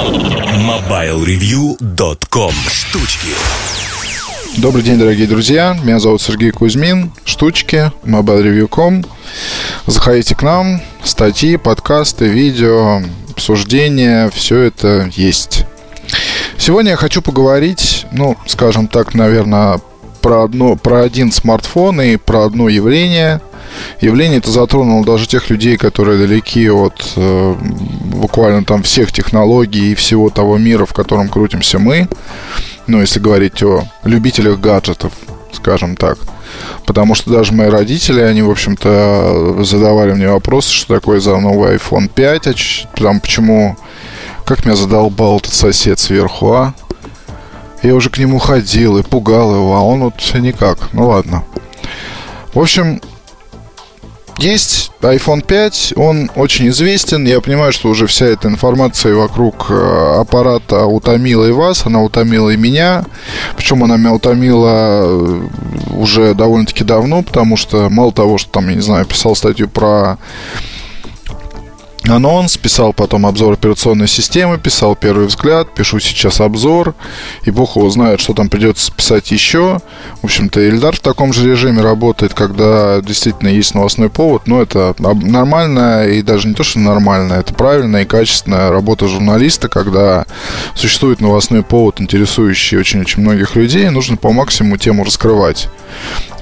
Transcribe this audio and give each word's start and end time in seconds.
MobileReview.com 0.00 2.52
Штучки 2.70 3.28
Добрый 4.56 4.82
день, 4.82 4.98
дорогие 4.98 5.26
друзья. 5.26 5.76
Меня 5.84 5.98
зовут 5.98 6.22
Сергей 6.22 6.52
Кузьмин. 6.52 7.12
Штучки, 7.26 7.92
MobileReview.com. 8.04 9.04
Заходите 9.86 10.34
к 10.34 10.42
нам. 10.42 10.80
Статьи, 11.04 11.58
подкасты, 11.58 12.28
видео, 12.28 13.02
обсуждения. 13.28 14.30
Все 14.30 14.60
это 14.60 15.10
есть. 15.12 15.66
Сегодня 16.56 16.92
я 16.92 16.96
хочу 16.96 17.20
поговорить, 17.20 18.06
ну, 18.10 18.38
скажем 18.46 18.88
так, 18.88 19.14
наверное, 19.14 19.82
про, 20.22 20.44
одно, 20.44 20.76
про 20.76 21.02
один 21.02 21.30
смартфон 21.30 22.00
и 22.00 22.16
про 22.16 22.46
одно 22.46 22.70
явление. 22.70 23.42
Явление 24.00 24.38
это 24.38 24.50
затронуло 24.50 25.04
даже 25.04 25.26
тех 25.26 25.50
людей, 25.50 25.76
которые 25.76 26.18
далеки 26.18 26.70
от 26.70 27.12
э, 27.16 27.54
буквально 27.60 28.64
там 28.64 28.82
всех 28.82 29.12
технологий 29.12 29.92
и 29.92 29.94
всего 29.94 30.30
того 30.30 30.58
мира, 30.58 30.86
в 30.86 30.92
котором 30.92 31.28
крутимся 31.28 31.78
мы. 31.78 32.08
Ну, 32.86 33.00
если 33.00 33.20
говорить 33.20 33.62
о 33.62 33.84
любителях 34.04 34.58
гаджетов, 34.58 35.12
скажем 35.52 35.96
так. 35.96 36.18
Потому 36.86 37.14
что 37.14 37.30
даже 37.30 37.52
мои 37.52 37.68
родители, 37.68 38.20
они, 38.20 38.42
в 38.42 38.50
общем-то, 38.50 39.62
задавали 39.62 40.12
мне 40.12 40.28
вопросы, 40.28 40.72
что 40.72 40.94
такое 40.94 41.20
за 41.20 41.38
новый 41.38 41.76
iPhone 41.76 42.08
5, 42.08 42.46
а 42.48 42.54
там 42.96 43.20
почему, 43.20 43.76
как 44.44 44.64
меня 44.64 44.76
задолбал 44.76 45.38
этот 45.38 45.52
сосед 45.52 45.98
сверху, 45.98 46.52
а? 46.52 46.74
Я 47.82 47.94
уже 47.94 48.10
к 48.10 48.18
нему 48.18 48.38
ходил 48.38 48.98
и 48.98 49.02
пугал 49.02 49.54
его, 49.54 49.74
а 49.74 49.80
он 49.80 50.00
вот 50.00 50.14
никак. 50.34 50.92
Ну 50.92 51.08
ладно. 51.08 51.44
В 52.52 52.58
общем, 52.58 53.00
есть 54.42 54.90
iPhone 55.00 55.44
5, 55.44 55.94
он 55.96 56.30
очень 56.34 56.68
известен. 56.68 57.26
Я 57.26 57.40
понимаю, 57.40 57.72
что 57.72 57.88
уже 57.88 58.06
вся 58.06 58.26
эта 58.26 58.48
информация 58.48 59.14
вокруг 59.14 59.66
э, 59.70 60.20
аппарата 60.20 60.84
утомила 60.84 61.46
и 61.46 61.52
вас, 61.52 61.86
она 61.86 62.02
утомила 62.02 62.50
и 62.50 62.56
меня. 62.56 63.04
Причем 63.56 63.82
она 63.84 63.96
меня 63.96 64.12
утомила 64.12 65.02
э, 65.02 65.48
уже 65.96 66.34
довольно-таки 66.34 66.84
давно, 66.84 67.22
потому 67.22 67.56
что 67.56 67.88
мало 67.90 68.12
того, 68.12 68.38
что 68.38 68.50
там, 68.50 68.68
я 68.68 68.74
не 68.74 68.82
знаю, 68.82 69.04
писал 69.06 69.34
статью 69.36 69.68
про 69.68 70.18
анонс, 72.10 72.56
писал 72.56 72.92
потом 72.92 73.26
обзор 73.26 73.54
операционной 73.54 74.08
системы, 74.08 74.58
писал 74.58 74.96
первый 74.96 75.26
взгляд, 75.26 75.74
пишу 75.74 76.00
сейчас 76.00 76.40
обзор, 76.40 76.94
и 77.44 77.50
бог 77.50 77.76
его 77.76 77.88
знает, 77.90 78.20
что 78.20 78.34
там 78.34 78.48
придется 78.48 78.92
писать 78.92 79.30
еще. 79.30 79.80
В 80.20 80.24
общем-то, 80.24 80.60
Ильдар 80.60 80.96
в 80.96 81.00
таком 81.00 81.32
же 81.32 81.48
режиме 81.48 81.82
работает, 81.82 82.34
когда 82.34 83.00
действительно 83.00 83.48
есть 83.48 83.74
новостной 83.74 84.10
повод, 84.10 84.46
но 84.46 84.60
это 84.60 84.94
нормальная 84.98 86.08
и 86.08 86.22
даже 86.22 86.48
не 86.48 86.54
то, 86.54 86.62
что 86.62 86.78
нормальная, 86.78 87.40
это 87.40 87.54
правильная 87.54 88.02
и 88.02 88.06
качественная 88.06 88.70
работа 88.70 89.08
журналиста, 89.08 89.68
когда 89.68 90.26
существует 90.74 91.20
новостной 91.20 91.62
повод, 91.62 92.00
интересующий 92.00 92.78
очень-очень 92.78 93.22
многих 93.22 93.56
людей, 93.56 93.88
нужно 93.90 94.16
по 94.16 94.32
максимуму 94.32 94.76
тему 94.76 95.04
раскрывать. 95.04 95.68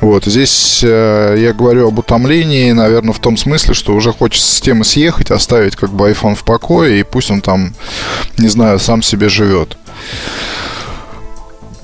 Вот, 0.00 0.24
здесь 0.26 0.80
э, 0.84 1.36
я 1.38 1.52
говорю 1.52 1.88
об 1.88 1.98
утомлении, 1.98 2.70
наверное, 2.70 3.12
в 3.12 3.18
том 3.18 3.36
смысле, 3.36 3.74
что 3.74 3.94
уже 3.94 4.12
хочется 4.12 4.54
с 4.54 4.60
темы 4.60 4.84
съехать, 4.84 5.30
оставить 5.30 5.74
как 5.74 5.90
бы 5.90 6.10
iPhone 6.10 6.36
в 6.36 6.44
покое, 6.44 7.00
и 7.00 7.02
пусть 7.02 7.30
он 7.30 7.40
там, 7.40 7.74
не 8.36 8.48
знаю, 8.48 8.78
сам 8.78 9.02
себе 9.02 9.28
живет. 9.28 9.76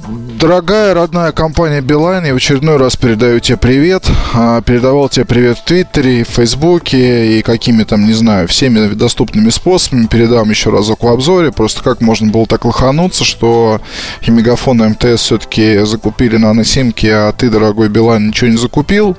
Дорогая 0.07 0.93
родная 0.93 1.33
компания 1.33 1.81
Билайн, 1.81 2.27
я 2.27 2.35
в 2.35 2.37
очередной 2.37 2.77
раз 2.77 2.95
передаю 2.95 3.41
тебе 3.41 3.57
привет. 3.57 4.07
А, 4.35 4.61
передавал 4.61 5.09
тебе 5.09 5.25
привет 5.25 5.57
в 5.57 5.65
Твиттере, 5.65 6.25
в 6.25 6.29
Фейсбуке 6.29 7.39
и 7.39 7.43
какими 7.43 7.85
там, 7.85 8.05
не 8.05 8.13
знаю, 8.13 8.47
всеми 8.47 8.93
доступными 8.93 9.49
способами. 9.49 10.07
Передам 10.07 10.51
еще 10.51 10.69
разок 10.69 11.05
в 11.05 11.09
обзоре. 11.09 11.53
Просто 11.53 11.83
как 11.83 12.03
можно 12.03 12.31
было 12.31 12.47
так 12.47 12.67
лохануться, 12.67 13.25
что 13.25 13.81
и 14.21 14.31
Мегафон 14.31 14.83
и 14.83 14.89
МТС 14.89 15.23
все-таки 15.23 15.85
закупили 15.87 16.37
наносимки, 16.37 17.07
а 17.07 17.33
ты, 17.33 17.49
дорогой 17.49 17.89
Билайн, 17.89 18.29
ничего 18.29 18.51
не 18.51 18.59
закупил. 18.59 19.17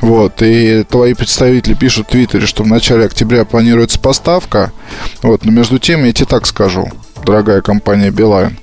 Вот, 0.00 0.40
и 0.40 0.84
твои 0.84 1.12
представители 1.12 1.74
пишут 1.74 2.06
в 2.06 2.10
Твиттере, 2.12 2.46
что 2.46 2.62
в 2.62 2.66
начале 2.66 3.04
октября 3.04 3.44
планируется 3.44 3.98
поставка. 3.98 4.72
Вот, 5.22 5.44
но 5.44 5.52
между 5.52 5.78
тем 5.78 6.04
я 6.04 6.12
тебе 6.14 6.26
так 6.26 6.46
скажу, 6.46 6.88
дорогая 7.22 7.60
компания 7.60 8.10
Билайн. 8.10 8.58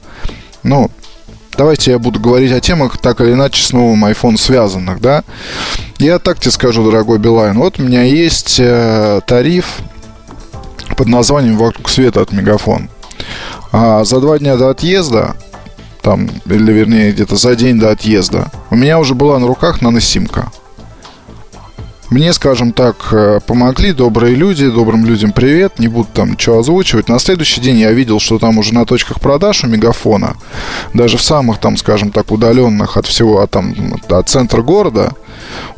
Ну, 0.64 0.90
давайте 1.58 1.91
я 1.91 2.00
буду 2.00 2.19
говорить 2.19 2.52
о 2.52 2.59
темах 2.59 2.97
так 2.97 3.22
или 3.22 3.34
иначе 3.34 3.64
с 3.64 3.72
новым 3.72 4.06
iPhone 4.06 4.38
связанных, 4.38 5.02
да. 5.02 5.24
Я 6.00 6.19
так 6.19 6.40
тебе 6.40 6.52
скажу, 6.52 6.84
дорогой 6.84 7.19
Билайн, 7.19 7.58
вот 7.58 7.80
у 7.80 7.84
меня 7.84 8.03
есть 8.03 8.58
э, 8.59 9.22
тариф 9.25 9.80
под 10.97 11.08
названием 11.08 11.58
«Вокруг 11.58 11.90
света» 11.90 12.22
от 12.22 12.31
Мегафон. 12.31 12.90
А 13.72 14.03
за 14.03 14.19
два 14.19 14.38
дня 14.38 14.56
до 14.58 14.69
отъезда, 14.69 15.36
там, 16.02 16.30
или 16.46 16.72
вернее 16.72 17.12
где-то 17.12 17.36
за 17.36 17.56
день 17.56 17.80
до 17.80 17.91
отъезда, 17.91 18.52
у 18.70 18.75
меня 18.75 19.00
уже 19.00 19.16
была 19.16 19.40
на 19.40 19.47
руках 19.47 19.81
наносимка. 19.81 20.52
Мне, 22.09 22.34
скажем 22.34 22.74
так, 22.74 22.96
э, 23.12 23.40
помогли 23.46 23.91
добрые 23.94 24.36
люди, 24.36 24.69
добрым 24.69 25.06
людям 25.06 25.31
привет, 25.31 25.80
не 25.80 25.88
буду 25.88 26.09
там 26.14 26.31
ничего 26.31 26.59
озвучивать. 26.59 27.09
На 27.09 27.18
следующий 27.18 27.62
день 27.62 27.78
я 27.78 27.91
видел, 27.91 28.19
что 28.19 28.40
там 28.40 28.58
уже 28.58 28.74
на 28.74 28.86
точках 28.86 29.19
продаж 29.19 29.64
у 29.64 29.68
Мегафона, 29.68 30.36
даже 30.94 31.18
в 31.18 31.22
самых 31.24 31.59
там, 31.59 31.78
скажем 31.78 32.12
так, 32.12 32.31
удаленных 32.31 32.97
от 32.97 33.08
всего, 33.08 33.41
от, 33.41 33.52
там, 33.52 33.74
от 34.09 34.30
центра 34.30 34.62
города, 34.62 35.14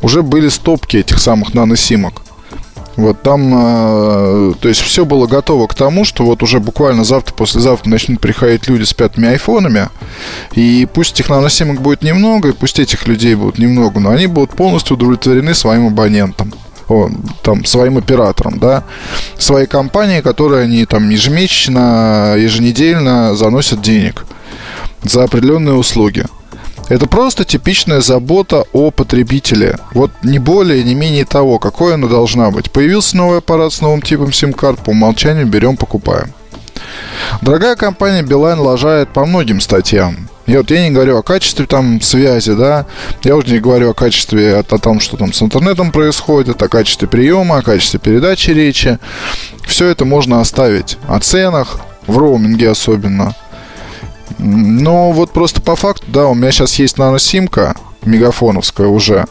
уже 0.02 0.22
были 0.22 0.48
стопки 0.48 0.98
этих 0.98 1.18
самых 1.20 1.54
наносимок. 1.54 2.25
Вот 2.96 3.20
там, 3.22 3.52
э, 3.54 4.54
то 4.58 4.68
есть 4.68 4.80
все 4.80 5.04
было 5.04 5.26
готово 5.26 5.66
к 5.66 5.74
тому, 5.74 6.04
что 6.04 6.24
вот 6.24 6.42
уже 6.42 6.60
буквально 6.60 7.04
завтра, 7.04 7.34
послезавтра 7.34 7.90
начнут 7.90 8.20
приходить 8.20 8.68
люди 8.68 8.84
с 8.84 8.94
пятыми 8.94 9.28
айфонами, 9.28 9.90
и 10.54 10.88
пусть 10.92 11.14
этих 11.14 11.28
наносимок 11.28 11.82
будет 11.82 12.02
немного, 12.02 12.48
и 12.48 12.52
пусть 12.52 12.78
этих 12.78 13.06
людей 13.06 13.34
будет 13.34 13.58
немного, 13.58 14.00
но 14.00 14.10
они 14.10 14.26
будут 14.26 14.52
полностью 14.52 14.96
удовлетворены 14.96 15.54
своим 15.54 15.88
абонентам 15.88 16.54
о, 16.88 17.10
там, 17.42 17.64
своим 17.66 17.98
операторам, 17.98 18.58
да, 18.58 18.84
своей 19.36 19.66
компании, 19.66 20.22
которые 20.22 20.64
они 20.64 20.86
там 20.86 21.10
ежемесячно, 21.10 22.34
еженедельно 22.38 23.34
заносят 23.34 23.82
денег 23.82 24.24
за 25.02 25.24
определенные 25.24 25.74
услуги. 25.74 26.24
Это 26.88 27.06
просто 27.08 27.44
типичная 27.44 28.00
забота 28.00 28.64
о 28.72 28.92
потребителе. 28.92 29.78
Вот 29.92 30.12
не 30.22 30.38
более, 30.38 30.84
не 30.84 30.94
менее 30.94 31.24
того, 31.24 31.58
какой 31.58 31.94
она 31.94 32.06
должна 32.06 32.50
быть. 32.52 32.70
Появился 32.70 33.16
новый 33.16 33.38
аппарат 33.38 33.72
с 33.72 33.80
новым 33.80 34.02
типом 34.02 34.32
сим-карт, 34.32 34.78
по 34.80 34.90
умолчанию 34.90 35.46
берем, 35.46 35.76
покупаем. 35.76 36.32
Дорогая 37.42 37.74
компания 37.74 38.22
Билайн 38.22 38.60
лажает 38.60 39.08
по 39.08 39.26
многим 39.26 39.60
статьям. 39.60 40.28
И 40.46 40.56
вот 40.56 40.70
я 40.70 40.84
не 40.86 40.94
говорю 40.94 41.18
о 41.18 41.24
качестве 41.24 41.66
там 41.66 42.00
связи, 42.00 42.52
да, 42.52 42.86
я 43.24 43.34
уже 43.34 43.48
не 43.48 43.58
говорю 43.58 43.90
о 43.90 43.94
качестве, 43.94 44.54
о, 44.54 44.60
о 44.60 44.78
том, 44.78 45.00
что 45.00 45.16
там 45.16 45.32
с 45.32 45.42
интернетом 45.42 45.90
происходит, 45.90 46.62
о 46.62 46.68
качестве 46.68 47.08
приема, 47.08 47.58
о 47.58 47.62
качестве 47.62 47.98
передачи 47.98 48.50
речи. 48.50 49.00
Все 49.66 49.88
это 49.88 50.04
можно 50.04 50.40
оставить. 50.40 50.98
О 51.08 51.18
ценах, 51.18 51.80
в 52.06 52.16
роуминге 52.16 52.70
особенно– 52.70 53.34
но 54.38 55.12
вот 55.12 55.30
просто 55.30 55.60
по 55.60 55.76
факту, 55.76 56.06
да, 56.08 56.26
у 56.26 56.34
меня 56.34 56.50
сейчас 56.50 56.78
есть 56.78 56.98
наносимка, 56.98 57.74
мегафоновская 58.04 58.86
уже. 58.86 59.26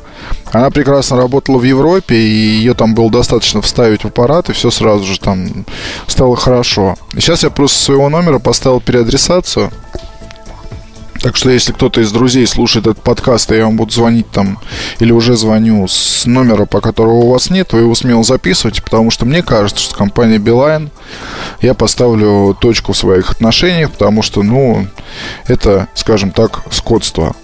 Она 0.52 0.70
прекрасно 0.70 1.18
работала 1.18 1.58
в 1.58 1.64
Европе, 1.64 2.16
и 2.16 2.58
ее 2.58 2.74
там 2.74 2.94
было 2.94 3.10
достаточно 3.10 3.62
вставить 3.62 4.04
в 4.04 4.08
аппарат, 4.08 4.50
и 4.50 4.54
все 4.54 4.72
сразу 4.72 5.04
же 5.06 5.20
там 5.20 5.66
стало 6.08 6.36
хорошо. 6.36 6.96
И 7.14 7.22
сейчас 7.22 7.44
я 7.44 7.50
просто 7.50 7.78
своего 7.78 8.10
номера 8.10 8.40
поставил 8.40 8.82
переадресацию. 8.82 9.72
Так 11.26 11.38
что, 11.38 11.50
если 11.50 11.72
кто-то 11.72 12.02
из 12.02 12.12
друзей 12.12 12.46
слушает 12.46 12.86
этот 12.86 13.02
подкаст, 13.02 13.52
и 13.52 13.56
я 13.56 13.66
вам 13.66 13.78
буду 13.78 13.92
звонить 13.92 14.30
там, 14.30 14.60
или 15.00 15.12
уже 15.12 15.36
звоню 15.36 15.88
с 15.88 16.28
номера, 16.28 16.68
по 16.68 16.82
которому 16.82 17.22
у 17.22 17.32
вас 17.32 17.50
нет, 17.50 17.74
вы 17.74 17.80
его 17.80 17.96
смело 17.96 18.24
записывайте, 18.24 18.84
потому 18.84 19.10
что 19.10 19.26
мне 19.26 19.42
кажется, 19.42 19.82
что 19.82 19.96
компания 19.96 20.38
Beeline 20.38 20.90
я 21.62 21.74
поставлю 21.74 22.56
точку 22.62 22.94
в 22.94 22.98
своих 22.98 23.32
отношениях, 23.32 23.90
потому 23.90 24.22
что, 24.22 24.44
ну, 24.44 24.86
это, 25.48 25.88
скажем 25.96 26.30
так, 26.30 26.62
скотство. 26.70 27.36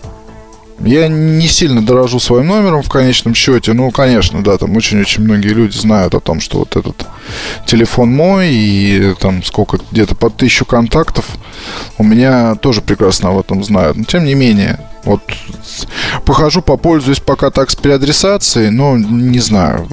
Я 0.84 1.08
не 1.08 1.48
сильно 1.48 1.84
дорожу 1.84 2.20
своим 2.20 2.50
номером 2.50 2.84
в 2.84 2.90
конечном 2.90 3.34
счете. 3.34 3.74
Ну, 3.74 3.90
конечно, 3.90 4.44
да, 4.44 4.60
там 4.60 4.78
очень-очень 4.78 5.24
многие 5.24 5.54
люди 5.54 5.76
знают 5.76 6.14
о 6.14 6.20
том, 6.20 6.40
что 6.40 6.60
вот 6.60 6.76
этот 6.76 7.08
телефон 7.66 8.12
мой 8.12 8.50
и 8.50 9.16
там 9.20 9.44
сколько, 9.44 9.80
где-то 9.92 10.14
под 10.14 10.38
тысячу 10.38 10.66
контактов 10.66 11.26
у 11.98 12.04
меня 12.04 12.56
тоже 12.56 12.82
прекрасно 12.82 13.30
об 13.30 13.40
этом 13.40 13.64
знают. 13.64 13.98
Но 13.98 14.04
тем 14.04 14.26
не 14.26 14.34
менее, 14.34 14.80
вот 15.04 15.22
похожу, 16.26 16.62
попользуюсь 16.62 17.20
пока 17.20 17.50
так 17.50 17.72
с 17.72 17.76
переадресацией, 17.76 18.70
но 18.70 18.98
не 18.98 19.40
знаю. 19.40 19.88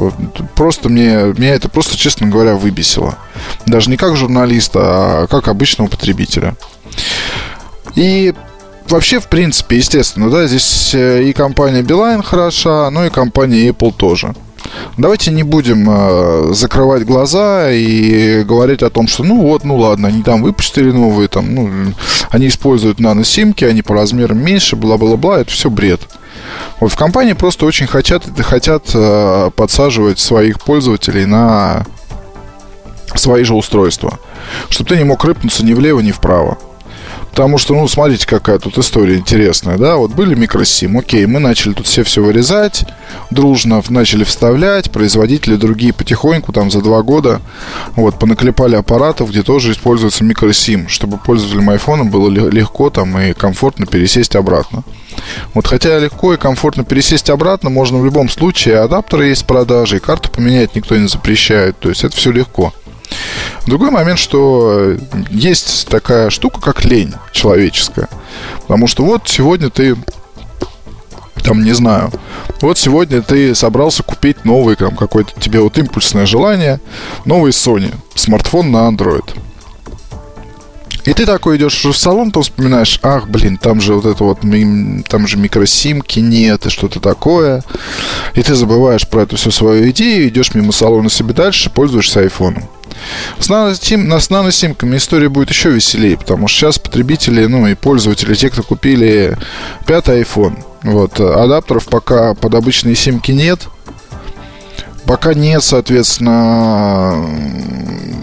Просто 0.54 0.88
мне, 0.88 1.32
меня 1.36 1.54
это 1.54 1.68
просто, 1.68 1.96
честно 1.96 2.26
говоря, 2.26 2.54
выбесило. 2.54 3.16
Даже 3.66 3.90
не 3.90 3.96
как 3.96 4.16
журналиста, 4.16 4.80
а 4.80 5.26
как 5.28 5.48
обычного 5.48 5.88
потребителя. 5.88 6.56
И 7.94 8.34
вообще, 8.88 9.20
в 9.20 9.28
принципе, 9.28 9.76
естественно, 9.76 10.30
да, 10.30 10.46
здесь 10.46 10.94
э, 10.94 11.24
и 11.24 11.32
компания 11.32 11.82
Beeline 11.82 12.22
хороша, 12.22 12.90
но 12.90 13.06
и 13.06 13.10
компания 13.10 13.68
Apple 13.68 13.92
тоже. 13.92 14.34
Давайте 14.96 15.30
не 15.30 15.42
будем 15.42 15.88
э, 15.88 16.54
закрывать 16.54 17.04
глаза 17.04 17.70
и 17.70 18.42
говорить 18.44 18.82
о 18.82 18.90
том, 18.90 19.08
что 19.08 19.24
ну 19.24 19.40
вот, 19.40 19.64
ну 19.64 19.76
ладно, 19.76 20.08
они 20.08 20.22
там 20.22 20.42
выпустили 20.42 20.90
новые, 20.90 21.28
там, 21.28 21.54
ну, 21.54 21.94
они 22.30 22.48
используют 22.48 23.00
наносимки, 23.00 23.64
они 23.64 23.82
по 23.82 23.94
размерам 23.94 24.38
меньше, 24.38 24.76
бла-бла-бла, 24.76 25.40
это 25.40 25.50
все 25.50 25.70
бред. 25.70 26.00
Вот 26.80 26.92
в 26.92 26.96
компании 26.96 27.32
просто 27.32 27.66
очень 27.66 27.86
хотят, 27.86 28.24
хотят 28.40 28.90
э, 28.94 29.50
подсаживать 29.54 30.18
своих 30.18 30.60
пользователей 30.60 31.26
на 31.26 31.84
свои 33.14 33.42
же 33.44 33.54
устройства, 33.54 34.18
чтобы 34.68 34.90
ты 34.90 34.96
не 34.96 35.04
мог 35.04 35.24
рыпнуться 35.24 35.64
ни 35.64 35.72
влево, 35.72 36.00
ни 36.00 36.12
вправо. 36.12 36.58
Потому 37.38 37.56
что, 37.56 37.72
ну, 37.72 37.86
смотрите, 37.86 38.26
какая 38.26 38.58
тут 38.58 38.78
история 38.78 39.14
интересная, 39.14 39.78
да, 39.78 39.94
вот 39.94 40.10
были 40.10 40.34
микросим, 40.34 40.98
окей, 40.98 41.24
мы 41.26 41.38
начали 41.38 41.72
тут 41.72 41.86
все 41.86 42.02
все 42.02 42.20
вырезать, 42.20 42.84
дружно 43.30 43.80
начали 43.90 44.24
вставлять, 44.24 44.90
производители 44.90 45.54
другие 45.54 45.92
потихоньку, 45.92 46.52
там, 46.52 46.68
за 46.72 46.80
два 46.80 47.00
года, 47.04 47.40
вот, 47.94 48.18
понаклепали 48.18 48.74
аппаратов, 48.74 49.30
где 49.30 49.44
тоже 49.44 49.70
используется 49.70 50.24
микросим, 50.24 50.88
чтобы 50.88 51.16
пользователям 51.16 51.70
айфона 51.70 52.04
было 52.04 52.28
легко 52.28 52.90
там 52.90 53.16
и 53.16 53.34
комфортно 53.34 53.86
пересесть 53.86 54.34
обратно. 54.34 54.82
Вот 55.54 55.68
хотя 55.68 55.96
легко 56.00 56.34
и 56.34 56.38
комфортно 56.38 56.82
пересесть 56.82 57.30
обратно 57.30 57.70
можно 57.70 57.98
в 57.98 58.04
любом 58.04 58.28
случае, 58.28 58.80
адаптеры 58.80 59.28
есть 59.28 59.42
в 59.42 59.46
продаже, 59.46 59.98
и 59.98 60.00
карту 60.00 60.28
поменять 60.28 60.74
никто 60.74 60.96
не 60.96 61.06
запрещает, 61.06 61.78
то 61.78 61.88
есть 61.88 62.02
это 62.02 62.16
все 62.16 62.32
легко. 62.32 62.74
Другой 63.66 63.90
момент, 63.90 64.18
что 64.18 64.96
есть 65.30 65.88
такая 65.88 66.30
штука, 66.30 66.60
как 66.60 66.84
лень 66.84 67.14
человеческая. 67.32 68.08
Потому 68.62 68.86
что 68.86 69.04
вот 69.04 69.28
сегодня 69.28 69.70
ты 69.70 69.96
там, 71.42 71.62
не 71.62 71.72
знаю, 71.72 72.10
вот 72.60 72.76
сегодня 72.78 73.22
ты 73.22 73.54
собрался 73.54 74.02
купить 74.02 74.44
новый, 74.44 74.76
там, 74.76 74.96
какое-то 74.96 75.38
тебе 75.40 75.60
вот 75.60 75.78
импульсное 75.78 76.26
желание, 76.26 76.80
новый 77.24 77.52
Sony, 77.52 77.94
смартфон 78.14 78.70
на 78.70 78.88
Android. 78.88 79.24
И 81.04 81.12
ты 81.12 81.26
такой 81.26 81.56
идешь 81.56 81.84
в 81.84 81.94
салон, 81.94 82.30
то 82.30 82.42
вспоминаешь, 82.42 82.98
ах, 83.02 83.28
блин, 83.28 83.56
там 83.56 83.80
же 83.80 83.94
вот 83.94 84.04
это 84.04 84.24
вот, 84.24 84.40
там 85.08 85.26
же 85.26 85.38
микросимки 85.38 86.20
нет 86.20 86.66
и 86.66 86.70
что-то 86.70 87.00
такое. 87.00 87.62
И 88.34 88.42
ты 88.42 88.54
забываешь 88.54 89.08
про 89.08 89.22
эту 89.22 89.36
всю 89.36 89.50
свою 89.50 89.90
идею, 89.90 90.28
идешь 90.28 90.54
мимо 90.54 90.72
салона 90.72 91.08
себе 91.08 91.32
дальше, 91.34 91.70
пользуешься 91.70 92.20
айфоном. 92.20 92.68
С, 93.38 93.48
наносим, 93.48 94.12
с 94.12 94.30
наносимками 94.30 94.96
история 94.96 95.28
будет 95.28 95.50
еще 95.50 95.70
веселее, 95.70 96.16
потому 96.16 96.48
что 96.48 96.58
сейчас 96.58 96.78
потребители, 96.78 97.46
ну 97.46 97.66
и 97.66 97.74
пользователи, 97.74 98.34
те, 98.34 98.50
кто 98.50 98.62
купили 98.62 99.36
пятый 99.86 100.22
iPhone, 100.22 100.58
вот, 100.82 101.20
адаптеров 101.20 101.86
пока 101.86 102.34
под 102.34 102.54
обычные 102.54 102.96
симки 102.96 103.30
нет, 103.30 103.68
пока 105.08 105.32
нет, 105.32 105.64
соответственно, 105.64 107.26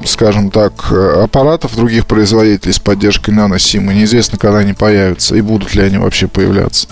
скажем 0.06 0.52
так, 0.52 0.92
аппаратов 0.92 1.76
других 1.76 2.06
производителей 2.06 2.74
с 2.74 2.80
поддержкой 2.80 3.32
наносима. 3.32 3.92
Неизвестно, 3.92 4.38
когда 4.38 4.60
они 4.60 4.74
появятся 4.74 5.36
и 5.36 5.42
будут 5.42 5.74
ли 5.74 5.82
они 5.82 5.98
вообще 5.98 6.28
появляться. 6.28 6.88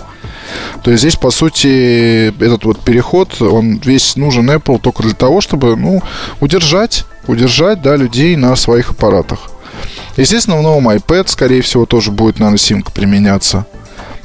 То 0.82 0.90
есть 0.90 1.02
здесь, 1.02 1.14
по 1.14 1.30
сути, 1.30 2.34
этот 2.44 2.64
вот 2.64 2.80
переход, 2.80 3.40
он 3.40 3.76
весь 3.84 4.16
нужен 4.16 4.50
Apple 4.50 4.80
только 4.80 5.04
для 5.04 5.14
того, 5.14 5.40
чтобы, 5.40 5.76
ну, 5.76 6.02
удержать, 6.40 7.04
удержать, 7.28 7.80
да, 7.80 7.94
людей 7.94 8.34
на 8.34 8.56
своих 8.56 8.90
аппаратах. 8.90 9.48
Естественно, 10.16 10.58
в 10.58 10.62
новом 10.62 10.88
iPad, 10.88 11.28
скорее 11.28 11.62
всего, 11.62 11.86
тоже 11.86 12.10
будет 12.10 12.40
наносимка 12.40 12.90
применяться. 12.90 13.64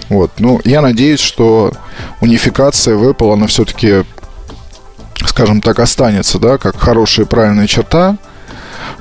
Вот. 0.10 0.32
Ну, 0.40 0.60
я 0.66 0.82
надеюсь, 0.82 1.20
что 1.20 1.74
унификация 2.22 2.96
в 2.96 3.08
Apple, 3.08 3.34
она 3.34 3.46
все-таки, 3.46 4.04
скажем 5.26 5.62
так, 5.62 5.80
останется, 5.80 6.40
да, 6.40 6.58
как 6.58 6.78
хорошая 6.78 7.26
и 7.26 7.30
правильная 7.30 7.68
черта 7.68 8.18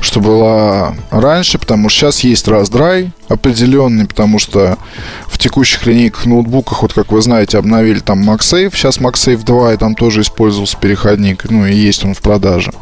что 0.01 0.21
была 0.21 0.95
раньше, 1.11 1.59
потому 1.59 1.89
что 1.89 2.01
сейчас 2.01 2.21
есть 2.21 2.47
раздрай 2.49 3.13
определенный, 3.29 4.07
потому 4.07 4.39
что 4.39 4.79
в 5.27 5.39
текущих 5.39 5.87
линейках 5.87 6.27
ноутбуках, 6.27 6.83
вот 6.83 6.93
как 6.93 7.11
вы 7.11 7.21
знаете, 7.21 7.59
обновили 7.59 7.99
там 7.99 8.29
MagSafe, 8.29 8.75
сейчас 8.75 8.99
MagSafe 8.99 9.45
2, 9.45 9.75
и 9.75 9.77
там 9.77 9.95
тоже 9.95 10.21
использовался 10.21 10.77
переходник, 10.77 11.51
ну 11.51 11.67
и 11.67 11.75
есть 11.75 12.05
он 12.05 12.15
в 12.15 12.21
продаже 12.21 12.73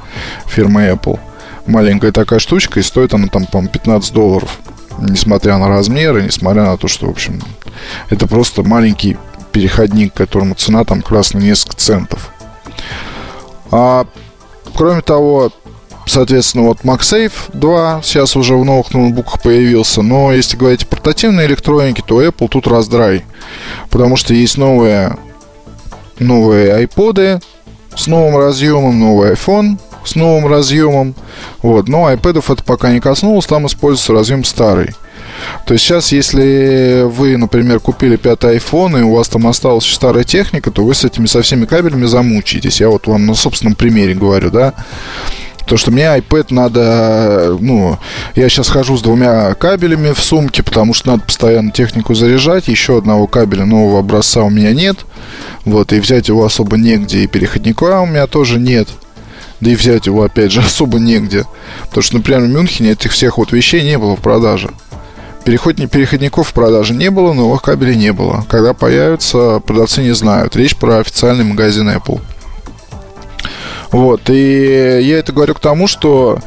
фирмы 0.46 0.88
Apple. 0.88 1.18
Маленькая 1.66 2.12
такая 2.12 2.38
штучка, 2.38 2.80
и 2.80 2.82
стоит 2.82 3.14
она 3.14 3.28
там, 3.28 3.46
по 3.46 3.66
15 3.66 4.12
долларов. 4.12 4.58
Несмотря 4.98 5.58
на 5.58 5.68
размеры, 5.68 6.22
несмотря 6.22 6.64
на 6.64 6.76
то, 6.76 6.88
что, 6.88 7.06
в 7.06 7.10
общем, 7.10 7.42
это 8.08 8.26
просто 8.26 8.62
маленький 8.62 9.16
переходник, 9.52 10.14
которому 10.14 10.54
цена 10.54 10.84
там 10.84 11.02
на 11.34 11.38
несколько 11.38 11.76
центов. 11.76 12.30
А, 13.70 14.06
кроме 14.74 15.00
того, 15.02 15.50
Соответственно, 16.08 16.68
вот 16.68 16.82
MagSafe 16.82 17.32
2 17.52 18.00
сейчас 18.04 18.36
уже 18.36 18.54
в 18.54 18.64
новых 18.64 18.94
ноутбуках 18.94 19.42
появился. 19.42 20.02
Но 20.02 20.32
если 20.32 20.56
говорить 20.56 20.84
о 20.84 20.86
портативной 20.86 21.46
электронике, 21.46 22.02
то 22.06 22.22
Apple 22.22 22.48
тут 22.48 22.68
раздрай. 22.68 23.24
Потому 23.90 24.14
что 24.14 24.32
есть 24.32 24.56
новые, 24.56 25.16
новые 26.20 26.86
iPod 26.86 27.42
с 27.96 28.06
новым 28.06 28.36
разъемом, 28.36 29.00
новый 29.00 29.32
iPhone 29.32 29.78
с 30.04 30.14
новым 30.14 30.46
разъемом. 30.46 31.16
Вот. 31.60 31.88
Но 31.88 32.10
iPad 32.10 32.38
это 32.38 32.62
пока 32.62 32.92
не 32.92 33.00
коснулось, 33.00 33.46
там 33.46 33.66
используется 33.66 34.12
разъем 34.12 34.44
старый. 34.44 34.94
То 35.64 35.74
есть 35.74 35.84
сейчас, 35.84 36.12
если 36.12 37.02
вы, 37.04 37.36
например, 37.36 37.80
купили 37.80 38.16
пятый 38.16 38.56
iPhone, 38.56 39.00
и 39.00 39.02
у 39.02 39.14
вас 39.14 39.28
там 39.28 39.46
осталась 39.46 39.84
старая 39.84 40.24
техника, 40.24 40.70
то 40.70 40.84
вы 40.84 40.94
с 40.94 41.04
этими 41.04 41.26
со 41.26 41.42
всеми 41.42 41.64
кабелями 41.64 42.06
замучаетесь. 42.06 42.80
Я 42.80 42.88
вот 42.88 43.06
вам 43.06 43.26
на 43.26 43.34
собственном 43.34 43.74
примере 43.74 44.14
говорю, 44.14 44.50
да. 44.50 44.74
То, 45.66 45.76
что 45.76 45.90
мне 45.90 46.04
iPad 46.04 46.46
надо, 46.50 47.56
ну, 47.60 47.98
я 48.36 48.48
сейчас 48.48 48.68
хожу 48.68 48.96
с 48.96 49.02
двумя 49.02 49.52
кабелями 49.54 50.12
в 50.12 50.20
сумке, 50.20 50.62
потому 50.62 50.94
что 50.94 51.08
надо 51.08 51.24
постоянно 51.24 51.72
технику 51.72 52.14
заряжать. 52.14 52.68
Еще 52.68 52.98
одного 52.98 53.26
кабеля 53.26 53.64
нового 53.64 53.98
образца 53.98 54.42
у 54.42 54.50
меня 54.50 54.72
нет. 54.72 54.98
Вот, 55.64 55.92
и 55.92 55.98
взять 55.98 56.28
его 56.28 56.44
особо 56.44 56.76
негде, 56.76 57.24
и 57.24 57.26
переходника 57.26 58.00
у 58.00 58.06
меня 58.06 58.28
тоже 58.28 58.60
нет. 58.60 58.88
Да 59.60 59.70
и 59.70 59.74
взять 59.74 60.06
его, 60.06 60.22
опять 60.22 60.52
же, 60.52 60.60
особо 60.66 61.00
негде. 61.00 61.46
Потому 61.86 62.02
что, 62.02 62.16
например, 62.16 62.42
в 62.42 62.48
Мюнхене 62.48 62.92
этих 62.92 63.10
всех 63.10 63.38
вот 63.38 63.50
вещей 63.50 63.82
не 63.82 63.98
было 63.98 64.14
в 64.14 64.20
продаже. 64.20 64.70
Переходни, 65.46 65.86
переходников 65.86 66.48
в 66.48 66.52
продаже 66.52 66.92
не 66.92 67.08
было, 67.08 67.32
новых 67.32 67.62
кабелей 67.62 67.94
не 67.94 68.12
было. 68.12 68.44
Когда 68.48 68.74
появятся, 68.74 69.60
продавцы 69.60 70.02
не 70.02 70.12
знают. 70.12 70.56
Речь 70.56 70.74
про 70.74 70.98
официальный 70.98 71.44
магазин 71.44 71.88
Apple. 71.88 72.20
Вот, 73.92 74.28
и 74.28 75.00
я 75.00 75.18
это 75.18 75.32
говорю 75.32 75.54
к 75.54 75.60
тому, 75.60 75.86
что 75.86 76.40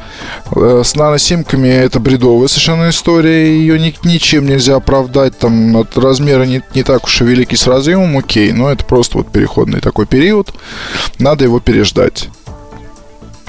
э, 0.54 0.82
с 0.84 0.94
наносимками 0.94 1.68
это 1.68 1.98
бредовая 1.98 2.46
совершенно 2.48 2.90
история, 2.90 3.56
ее 3.56 3.80
ни, 3.80 3.94
ничем 4.04 4.44
нельзя 4.44 4.76
оправдать, 4.76 5.38
там 5.38 5.74
от 5.78 5.96
размера 5.96 6.42
не, 6.44 6.62
не 6.74 6.82
так 6.82 7.04
уж 7.04 7.22
и 7.22 7.24
великий 7.24 7.56
с 7.56 7.66
разъемом, 7.66 8.18
окей, 8.18 8.52
но 8.52 8.70
это 8.70 8.84
просто 8.84 9.16
вот 9.16 9.32
переходный 9.32 9.80
такой 9.80 10.04
период, 10.04 10.52
надо 11.18 11.44
его 11.44 11.58
переждать. 11.58 12.28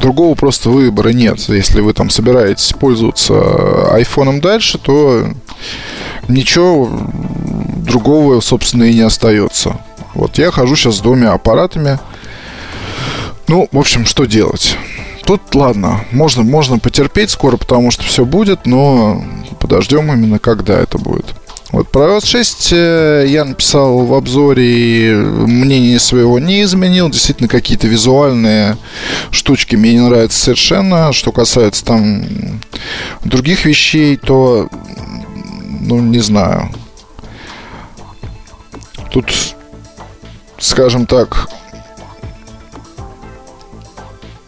Другого 0.02 0.34
просто 0.34 0.72
выбора 0.72 1.10
нет. 1.10 1.38
Если 1.48 1.80
вы 1.80 1.94
там 1.94 2.10
собираетесь 2.10 2.74
пользоваться 2.74 3.94
айфоном 3.94 4.42
дальше, 4.42 4.80
то 4.80 5.28
ничего 6.28 6.90
другого, 7.78 8.40
собственно, 8.42 8.84
и 8.84 8.94
не 8.94 9.02
остается. 9.02 9.78
Вот 10.14 10.38
я 10.38 10.52
хожу 10.52 10.76
сейчас 10.76 10.98
с 10.98 11.02
двумя 11.02 11.34
аппаратами– 11.34 12.00
ну, 13.52 13.68
в 13.70 13.78
общем, 13.78 14.06
что 14.06 14.24
делать? 14.24 14.78
Тут, 15.26 15.54
ладно, 15.56 16.06
можно, 16.12 16.42
можно 16.42 16.80
потерпеть 16.80 17.32
скоро, 17.32 17.58
потому 17.58 17.92
что 17.92 18.02
все 18.04 18.24
будет, 18.24 18.66
но 18.66 19.22
подождем 19.60 20.10
именно, 20.10 20.40
когда 20.40 20.80
это 20.80 20.98
будет. 20.98 21.26
Вот 21.74 21.90
про 21.90 22.04
iOS 22.04 22.26
6 22.28 22.70
э, 22.72 23.26
я 23.28 23.44
написал 23.44 24.06
в 24.06 24.14
обзоре 24.14 25.16
мнение 25.18 26.00
своего 26.00 26.40
не 26.40 26.62
изменил. 26.64 27.10
Действительно, 27.10 27.50
какие-то 27.50 27.88
визуальные 27.88 28.78
штучки 29.32 29.76
мне 29.76 29.96
не 29.96 30.00
нравятся 30.00 30.40
совершенно. 30.40 31.12
Что 31.12 31.34
касается 31.34 31.84
там 31.84 32.24
других 33.26 33.66
вещей, 33.66 34.16
то, 34.16 34.70
ну, 35.82 36.00
не 36.00 36.20
знаю. 36.20 36.70
Тут, 39.12 39.56
скажем 40.60 41.06
так, 41.06 41.50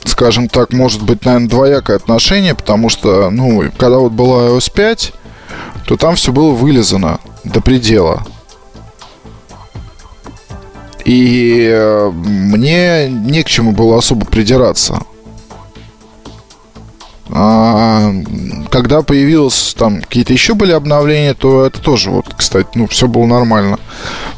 скажем 0.05 0.47
так, 0.47 0.71
может 0.71 1.01
быть, 1.01 1.25
наверное, 1.25 1.49
двоякое 1.49 1.97
отношение, 1.97 2.55
потому 2.55 2.89
что, 2.89 3.29
ну, 3.29 3.63
когда 3.77 3.97
вот 3.97 4.11
была 4.11 4.47
iOS 4.47 4.71
5, 4.73 5.13
то 5.85 5.97
там 5.97 6.15
все 6.15 6.31
было 6.31 6.51
вылезано 6.51 7.19
до 7.43 7.61
предела. 7.61 8.23
И 11.03 11.67
э, 11.69 12.09
мне 12.13 13.09
не 13.09 13.43
к 13.43 13.47
чему 13.47 13.73
было 13.73 13.97
особо 13.97 14.25
придираться. 14.25 15.01
А, 17.29 18.11
когда 18.69 19.01
появилось 19.01 19.73
там 19.77 20.01
какие-то 20.01 20.33
еще 20.33 20.55
были 20.55 20.73
обновления, 20.73 21.33
то 21.33 21.65
это 21.65 21.81
тоже 21.81 22.09
вот, 22.09 22.25
кстати, 22.35 22.67
ну, 22.75 22.85
все 22.87 23.07
было 23.07 23.25
нормально. 23.25 23.79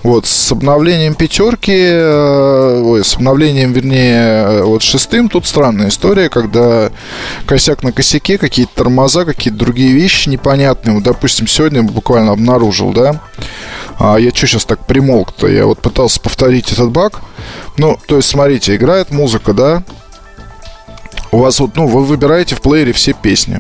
Вот, 0.04 0.28
с 0.28 0.52
обновлением 0.52 1.16
пятерки, 1.16 1.76
э, 1.76 2.82
ой, 2.84 3.04
с 3.04 3.16
обновлением, 3.16 3.74
вернее, 3.74 4.64
вот 4.64 4.84
шестым, 4.84 5.30
тут 5.30 5.48
странная 5.48 5.90
история, 5.90 6.30
когда 6.30 6.92
косяк 7.48 7.82
на 7.82 7.92
косяке, 7.92 8.38
какие-то 8.38 8.76
тормоза, 8.76 9.26
какие-то 9.26 9.58
другие 9.58 9.94
вещи 9.94 10.30
непонятные. 10.30 10.94
Вот, 10.94 11.04
допустим, 11.04 11.48
сегодня 11.48 11.82
буквально 11.82 12.34
обнаружил, 12.34 12.94
да, 12.94 13.20
а 13.98 14.18
я 14.18 14.30
что 14.30 14.46
сейчас 14.46 14.66
так 14.66 14.86
примолк-то? 14.86 15.48
Я 15.48 15.66
вот 15.66 15.80
пытался 15.80 16.20
повторить 16.20 16.72
этот 16.72 16.92
баг. 16.92 17.22
Ну, 17.78 17.98
то 18.08 18.18
есть, 18.18 18.30
смотрите, 18.30 18.76
играет 18.76 19.10
музыка, 19.12 19.54
да, 19.54 19.84
у 21.36 21.40
вас 21.40 21.60
вот, 21.60 21.76
ну, 21.76 21.86
вы 21.86 22.06
выбираете 22.06 22.56
в 22.56 22.62
плеере 22.62 22.94
все 22.94 23.12
песни. 23.12 23.60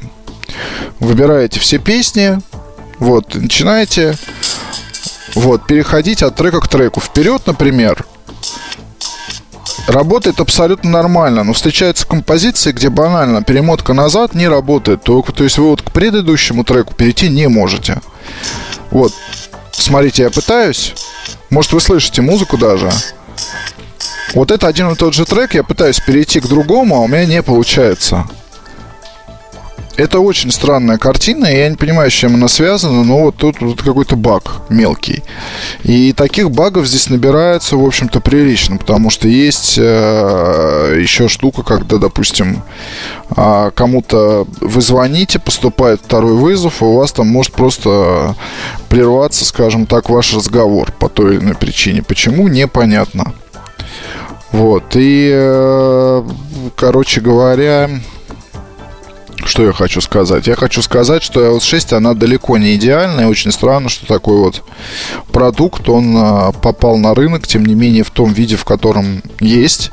Выбираете 1.02 1.60
все 1.60 1.78
песни, 1.78 2.40
вот, 3.00 3.36
начинаете 3.36 4.16
вот, 5.36 5.68
переходить 5.68 6.24
от 6.24 6.36
трека 6.36 6.62
к 6.62 6.70
треку. 6.70 7.02
Вперед, 7.02 7.42
например, 7.46 8.06
работает 9.88 10.40
абсолютно 10.40 10.90
нормально, 10.90 11.44
но 11.44 11.52
встречаются 11.52 12.08
композиции, 12.08 12.72
где 12.72 12.90
банально 12.90 13.44
перемотка 13.44 13.92
назад 13.92 14.36
не 14.36 14.48
работает. 14.48 15.04
То, 15.04 15.22
то 15.22 15.44
есть 15.44 15.58
вы 15.58 15.66
вот 15.66 15.82
к 15.82 15.92
предыдущему 15.92 16.64
треку 16.64 16.94
перейти 16.94 17.28
не 17.28 17.50
можете. 17.50 18.00
Вот, 18.90 19.14
смотрите, 19.74 20.24
я 20.24 20.30
пытаюсь. 20.30 20.94
Может, 21.50 21.74
вы 21.74 21.82
слышите 21.82 22.22
музыку 22.22 22.58
даже. 22.58 22.90
Вот 24.34 24.52
это 24.52 24.68
один 24.68 24.90
и 24.92 24.96
тот 24.96 25.14
же 25.14 25.26
трек, 25.26 25.54
я 25.54 25.64
пытаюсь 25.64 26.00
перейти 26.00 26.40
к 26.40 26.48
другому, 26.48 26.96
а 26.96 27.00
у 27.00 27.08
меня 27.08 27.26
не 27.26 27.44
получается. 27.44 28.28
Это 29.98 30.20
очень 30.20 30.52
странная 30.52 30.98
картина, 30.98 31.46
и 31.46 31.58
я 31.58 31.70
не 31.70 31.78
понимаю, 31.78 32.12
с 32.12 32.14
чем 32.14 32.36
она 32.36 32.50
связана, 32.50 33.04
но 33.04 33.20
вот 33.20 33.38
тут 33.38 33.62
вот 33.62 33.82
какой-то 33.82 34.18
баг 34.18 34.62
мелкий. 34.70 35.24
И 35.84 36.12
таких 36.12 36.52
багов 36.52 36.86
здесь 36.86 37.10
набирается, 37.10 37.78
в 37.78 37.86
общем-то, 37.86 38.20
прилично, 38.20 38.76
потому 38.76 39.10
что 39.10 39.30
есть 39.30 39.78
э, 39.78 41.00
еще 41.02 41.30
штука, 41.30 41.64
когда, 41.64 41.98
допустим, 41.98 42.62
э, 43.38 43.72
кому-то 43.74 44.46
вы 44.60 44.82
звоните, 44.82 45.40
поступает 45.40 46.02
второй 46.02 46.34
вызов, 46.34 46.82
и 46.82 46.86
у 46.86 46.96
вас 46.98 47.14
там 47.14 47.28
может 47.28 47.54
просто 47.54 48.36
прерваться, 48.90 49.46
скажем 49.46 49.86
так, 49.86 50.10
ваш 50.10 50.34
разговор 50.34 50.92
по 50.92 51.08
той 51.08 51.36
или 51.36 51.42
иной 51.42 51.56
причине. 51.56 52.04
Почему, 52.04 52.50
непонятно. 52.50 53.34
Вот, 54.56 54.96
и, 54.96 55.32
э, 55.34 56.24
короче 56.78 57.20
говоря, 57.20 57.90
что 59.44 59.66
я 59.66 59.74
хочу 59.74 60.00
сказать? 60.00 60.48
Я 60.48 60.56
хочу 60.56 60.82
сказать, 60.82 61.24
что 61.24 61.46
iOS 61.46 61.60
6, 61.60 61.92
она 61.92 62.14
далеко 62.14 62.58
не 62.58 62.76
идеальная. 62.76 63.28
Очень 63.28 63.52
странно, 63.52 63.90
что 63.90 64.08
такой 64.08 64.38
вот 64.38 64.64
продукт, 65.34 65.90
он 65.90 66.16
э, 66.16 66.54
попал 66.62 66.96
на 66.96 67.14
рынок, 67.14 67.46
тем 67.46 67.66
не 67.66 67.76
менее, 67.76 68.06
в 68.06 68.12
том 68.12 68.32
виде, 68.32 68.56
в 68.56 68.64
котором 68.64 69.22
есть. 69.42 69.92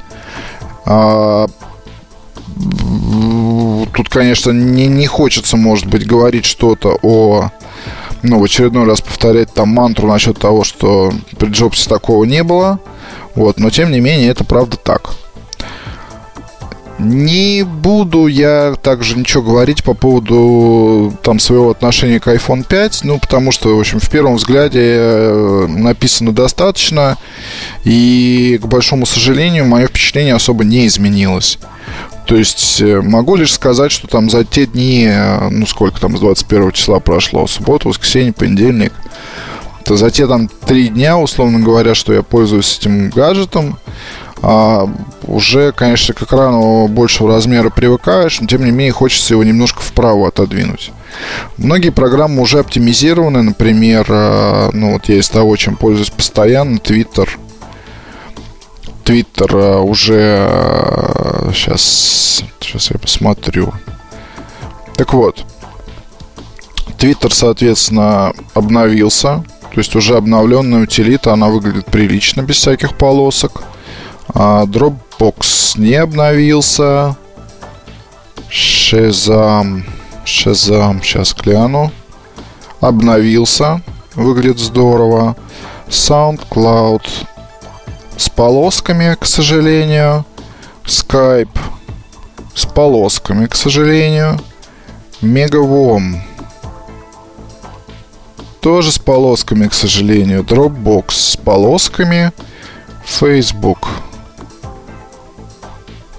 А, 0.87 1.49
тут, 3.97 4.09
конечно, 4.09 4.53
не, 4.53 4.87
не 4.87 5.09
хочется, 5.09 5.57
может 5.57 5.87
быть, 5.87 6.07
говорить 6.07 6.45
что-то 6.45 7.01
о 7.03 7.51
ну, 8.23 8.39
в 8.39 8.45
очередной 8.45 8.85
раз 8.85 9.01
повторять 9.01 9.53
там 9.53 9.71
мантру 9.71 10.07
насчет 10.07 10.39
того, 10.39 10.63
что 10.63 11.13
при 11.37 11.49
Джобсе 11.49 11.89
такого 11.89 12.23
не 12.25 12.45
было. 12.45 12.79
Вот, 13.35 13.59
но 13.59 13.71
тем 13.71 13.91
не 13.91 14.01
менее, 14.01 14.29
это 14.29 14.45
правда 14.45 14.77
так. 14.77 15.15
Не 16.99 17.65
буду 17.65 18.29
я 18.29 18.75
также 18.81 19.19
ничего 19.19 19.43
говорить 19.43 19.83
по 19.83 19.93
поводу 19.93 21.13
там 21.23 21.41
своего 21.41 21.71
отношения 21.71 22.21
к 22.21 22.29
iPhone 22.29 22.65
5, 22.65 23.01
ну, 23.05 23.19
потому 23.19 23.51
что, 23.51 23.77
в 23.77 23.81
общем, 23.81 23.99
в 23.99 24.09
первом 24.09 24.37
взгляде 24.37 24.81
э, 24.81 25.67
написано 25.69 26.33
достаточно, 26.33 27.17
и, 27.83 28.61
к 28.63 28.67
большому 28.67 29.05
сожалению, 29.05 29.65
мое 29.65 29.89
впечатление 29.89 30.35
особо 30.35 30.63
не 30.65 30.87
изменилось. 30.87 31.59
То 32.27 32.37
есть 32.37 32.81
э, 32.81 33.01
могу 33.01 33.35
лишь 33.35 33.53
сказать, 33.53 33.91
что 33.91 34.07
там 34.07 34.31
за 34.31 34.45
те 34.45 34.67
дни, 34.67 35.09
э, 35.11 35.49
ну 35.49 35.67
сколько 35.67 36.01
там 36.01 36.17
с 36.17 36.21
21 36.21 36.71
числа 36.71 37.01
прошло, 37.01 37.49
суббота, 37.49 37.89
воскресенье, 37.89 38.33
понедельник, 38.33 38.93
то 39.93 39.97
за 39.97 40.11
те 40.11 40.27
там 40.27 40.49
три 40.49 40.89
дня, 40.89 41.19
условно 41.19 41.61
говоря, 41.61 41.95
что 41.95 42.15
я 42.15 42.23
пользуюсь 42.23 42.79
этим 42.79 43.11
гаджетом, 43.11 43.79
а, 44.41 44.89
уже, 45.25 45.73
конечно, 45.73 46.15
к 46.15 46.23
экрану 46.23 46.89
большего 46.89 47.29
размера 47.29 47.69
привыкаешь, 47.69 48.41
но 48.41 48.47
тем 48.47 48.65
не 48.65 48.71
менее 48.71 48.93
хочется 48.93 49.35
его 49.35 49.45
немножко 49.45 49.83
вправо 49.83 50.29
отодвинуть. 50.29 50.93
Многие 51.59 51.91
программы 51.91 52.41
уже 52.41 52.61
оптимизированы, 52.61 53.43
например, 53.43 54.07
а, 54.09 54.71
ну 54.73 54.95
вот 54.95 55.11
я 55.11 55.17
из 55.17 55.29
того, 55.29 55.55
чем 55.57 55.77
пользуюсь 55.77 56.09
постоянно, 56.09 56.79
Twitter. 56.79 57.29
Twitter 59.05 59.51
а, 59.53 59.81
уже 59.83 61.53
сейчас, 61.53 62.45
сейчас 62.61 62.91
я 62.91 62.99
посмотрю. 62.99 63.75
Так 64.97 65.13
вот, 65.13 65.45
Twitter, 67.03 67.31
соответственно, 67.33 68.33
обновился. 68.55 69.45
То 69.73 69.79
есть 69.79 69.97
уже 69.97 70.17
обновленная 70.17 70.83
утилита, 70.83 71.33
она 71.33 71.49
выглядит 71.49 71.87
прилично, 71.87 72.43
без 72.43 72.57
всяких 72.57 72.95
полосок. 72.97 73.65
А 74.35 74.65
Dropbox 74.65 75.79
не 75.81 75.95
обновился. 75.95 77.17
Shazam. 78.51 79.85
Shazam, 80.27 81.03
сейчас 81.03 81.35
гляну. 81.35 81.91
Обновился. 82.81 83.81
Выглядит 84.15 84.59
здорово. 84.59 85.37
SoundCloud 85.89 87.07
с 88.19 88.29
полосками, 88.29 89.17
к 89.19 89.25
сожалению. 89.25 90.27
Skype 90.85 91.59
с 92.55 92.67
полосками, 92.67 93.47
к 93.47 93.55
сожалению. 93.55 94.39
Megavom 95.23 96.21
тоже 98.63 98.93
с 98.93 98.99
полосками, 98.99 99.67
к 99.67 99.75
сожалению. 99.75 100.45
Dropbox 100.45 101.11
с 101.11 101.37
полосками. 101.37 102.33
Facebook. 103.05 103.89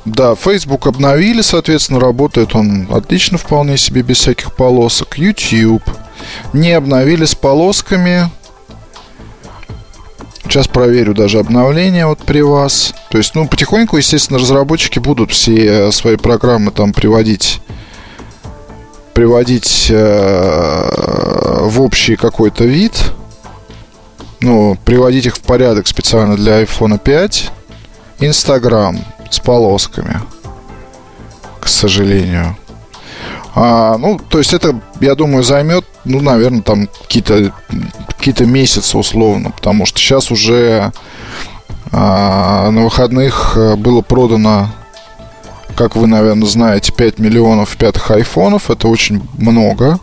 Да, 0.04 0.36
Facebook 0.36 0.86
обновили, 0.86 1.42
соответственно, 1.42 2.02
работает 2.02 2.54
он 2.54 2.88
отлично, 2.92 3.38
вполне 3.38 3.78
себе, 3.78 4.02
без 4.02 4.18
всяких 4.18 4.54
полосок. 4.54 5.18
YouTube. 5.18 5.84
Не 6.52 6.74
обновили 6.74 7.24
с 7.24 7.34
полосками. 7.34 8.30
Сейчас 10.44 10.68
проверю 10.68 11.14
даже 11.14 11.40
обновление 11.40 12.06
вот 12.06 12.20
при 12.20 12.42
вас. 12.42 12.94
То 13.10 13.18
есть, 13.18 13.34
ну, 13.36 13.48
потихоньку, 13.48 13.96
естественно, 13.96 14.38
разработчики 14.38 15.00
будут 15.00 15.32
все 15.32 15.94
свои 15.94 16.18
программы 16.18 16.72
там 16.72 16.92
приводить 16.92 17.62
приводить 19.14 19.88
э, 19.90 20.90
в 21.62 21.82
общий 21.82 22.16
какой-то 22.16 22.64
вид, 22.66 23.14
ну, 24.42 24.78
приводить 24.84 25.26
их 25.26 25.38
в 25.38 25.42
порядок 25.42 25.88
специально 25.88 26.36
для 26.36 26.64
iPhone 26.64 27.00
5, 27.00 27.52
Instagram 28.20 29.00
с 29.30 29.40
полосками, 29.40 30.20
к 31.60 31.68
сожалению. 31.68 32.58
А, 33.56 33.98
ну, 33.98 34.20
то 34.20 34.40
есть 34.40 34.54
это, 34.54 34.80
я 35.00 35.16
думаю, 35.16 35.44
займет, 35.44 35.86
ну, 36.06 36.22
наверное, 36.22 36.62
там 36.62 36.88
какие-то 36.88 37.54
какие 38.18 38.48
месяцы 38.48 38.98
условно, 38.98 39.52
потому 39.52 39.86
что 39.86 40.00
сейчас 40.00 40.32
уже 40.32 40.92
а, 41.92 42.72
на 42.72 42.84
выходных 42.84 43.54
э, 43.56 43.76
было 43.76 44.02
продано 44.02 44.70
как 45.76 45.96
вы, 45.96 46.08
наверное, 46.08 46.48
знаете, 46.48 46.92
5 46.92 47.20
миллионов 47.20 47.76
пятых 47.78 48.12
айфонов. 48.12 48.70
Это 48.70 48.88
очень 48.88 49.22
много. 49.38 50.00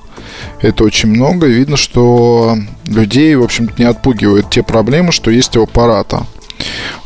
Это 0.61 0.85
очень 0.85 1.11
много. 1.11 1.47
И 1.47 1.53
видно, 1.53 1.77
что 1.77 2.57
людей, 2.87 3.35
в 3.35 3.43
общем-то, 3.43 3.75
не 3.79 3.85
отпугивают 3.85 4.51
те 4.51 4.63
проблемы, 4.63 5.13
что 5.13 5.31
есть 5.31 5.57
у 5.57 5.63
аппарата. 5.63 6.27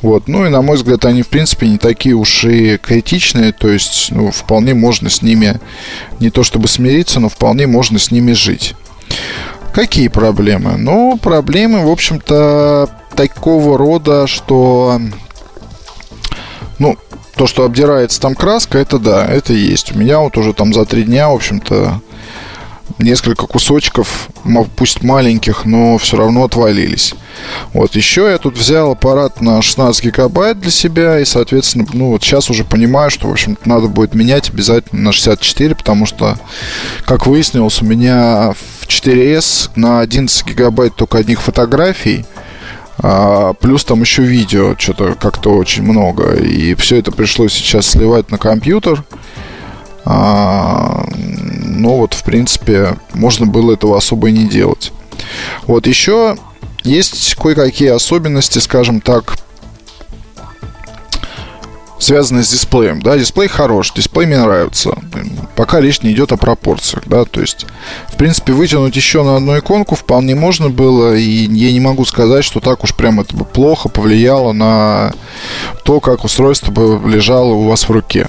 Вот. 0.02 0.28
Ну 0.28 0.46
и, 0.46 0.48
на 0.48 0.62
мой 0.62 0.76
взгляд, 0.76 1.04
они, 1.04 1.22
в 1.22 1.28
принципе, 1.28 1.68
не 1.68 1.78
такие 1.78 2.14
уж 2.14 2.44
и 2.44 2.76
критичные. 2.76 3.52
То 3.52 3.68
есть, 3.68 4.10
ну, 4.10 4.30
вполне 4.30 4.74
можно 4.74 5.10
с 5.10 5.22
ними 5.22 5.60
не 6.20 6.30
то 6.30 6.42
чтобы 6.42 6.68
смириться, 6.68 7.20
но 7.20 7.28
вполне 7.28 7.66
можно 7.66 7.98
с 7.98 8.10
ними 8.10 8.32
жить. 8.32 8.74
Какие 9.72 10.08
проблемы? 10.08 10.76
Ну, 10.76 11.18
проблемы, 11.18 11.84
в 11.84 11.90
общем-то, 11.90 12.88
такого 13.16 13.76
рода, 13.76 14.26
что 14.26 15.00
ну, 16.78 16.96
то, 17.36 17.46
что 17.46 17.64
обдирается 17.64 18.20
там 18.20 18.34
краска, 18.34 18.78
это 18.78 18.98
да, 18.98 19.26
это 19.26 19.52
есть. 19.52 19.94
У 19.94 19.98
меня 19.98 20.20
вот 20.20 20.36
уже 20.36 20.52
там 20.52 20.72
за 20.72 20.84
три 20.84 21.02
дня, 21.02 21.28
в 21.28 21.34
общем-то, 21.34 22.00
несколько 22.98 23.46
кусочков, 23.46 24.28
пусть 24.76 25.02
маленьких, 25.02 25.64
но 25.64 25.98
все 25.98 26.16
равно 26.16 26.44
отвалились. 26.44 27.14
Вот 27.72 27.96
еще 27.96 28.28
я 28.30 28.38
тут 28.38 28.56
взял 28.56 28.92
аппарат 28.92 29.40
на 29.40 29.60
16 29.62 30.04
гигабайт 30.04 30.60
для 30.60 30.70
себя, 30.70 31.18
и, 31.18 31.24
соответственно, 31.24 31.86
ну 31.92 32.10
вот 32.10 32.22
сейчас 32.22 32.50
уже 32.50 32.64
понимаю, 32.64 33.10
что, 33.10 33.28
в 33.28 33.32
общем 33.32 33.58
надо 33.64 33.88
будет 33.88 34.14
менять 34.14 34.50
обязательно 34.50 35.02
на 35.02 35.12
64, 35.12 35.74
потому 35.74 36.06
что, 36.06 36.38
как 37.04 37.26
выяснилось, 37.26 37.82
у 37.82 37.84
меня 37.84 38.54
в 38.80 38.86
4S 38.86 39.70
на 39.74 40.00
11 40.00 40.46
гигабайт 40.46 40.94
только 40.94 41.18
одних 41.18 41.40
фотографий, 41.40 42.24
а, 42.98 43.52
плюс 43.54 43.84
там 43.84 44.00
еще 44.00 44.22
видео, 44.22 44.74
что-то 44.78 45.14
как-то 45.14 45.50
очень 45.54 45.82
много. 45.82 46.34
И 46.34 46.74
все 46.74 46.98
это 46.98 47.12
пришлось 47.12 47.52
сейчас 47.52 47.86
сливать 47.86 48.30
на 48.30 48.38
компьютер. 48.38 49.04
А, 50.04 51.06
ну 51.14 51.96
вот, 51.96 52.14
в 52.14 52.22
принципе, 52.24 52.96
можно 53.14 53.46
было 53.46 53.72
этого 53.72 53.96
особо 53.96 54.28
и 54.28 54.32
не 54.32 54.48
делать. 54.48 54.92
Вот 55.66 55.86
еще 55.86 56.36
есть 56.82 57.34
кое-какие 57.36 57.88
особенности, 57.88 58.58
скажем 58.58 59.00
так, 59.00 59.36
связанные 62.04 62.44
с 62.44 62.50
дисплеем. 62.50 63.00
Да, 63.02 63.16
дисплей 63.18 63.48
хорош, 63.48 63.92
дисплей 63.92 64.26
мне 64.26 64.38
нравится. 64.38 64.96
Пока 65.56 65.80
речь 65.80 66.02
не 66.02 66.12
идет 66.12 66.32
о 66.32 66.36
пропорциях, 66.36 67.04
да, 67.06 67.24
то 67.24 67.40
есть, 67.40 67.66
в 68.08 68.16
принципе, 68.16 68.52
вытянуть 68.52 68.96
еще 68.96 69.22
на 69.22 69.36
одну 69.36 69.58
иконку 69.58 69.94
вполне 69.94 70.34
можно 70.34 70.68
было, 70.68 71.14
и 71.14 71.22
я 71.22 71.72
не 71.72 71.80
могу 71.80 72.04
сказать, 72.04 72.44
что 72.44 72.60
так 72.60 72.84
уж 72.84 72.94
прям 72.94 73.20
это 73.20 73.34
бы 73.36 73.44
плохо 73.44 73.88
повлияло 73.88 74.52
на 74.52 75.12
то, 75.84 76.00
как 76.00 76.24
устройство 76.24 76.70
бы 76.70 77.00
лежало 77.08 77.52
у 77.52 77.68
вас 77.68 77.88
в 77.88 77.90
руке. 77.90 78.28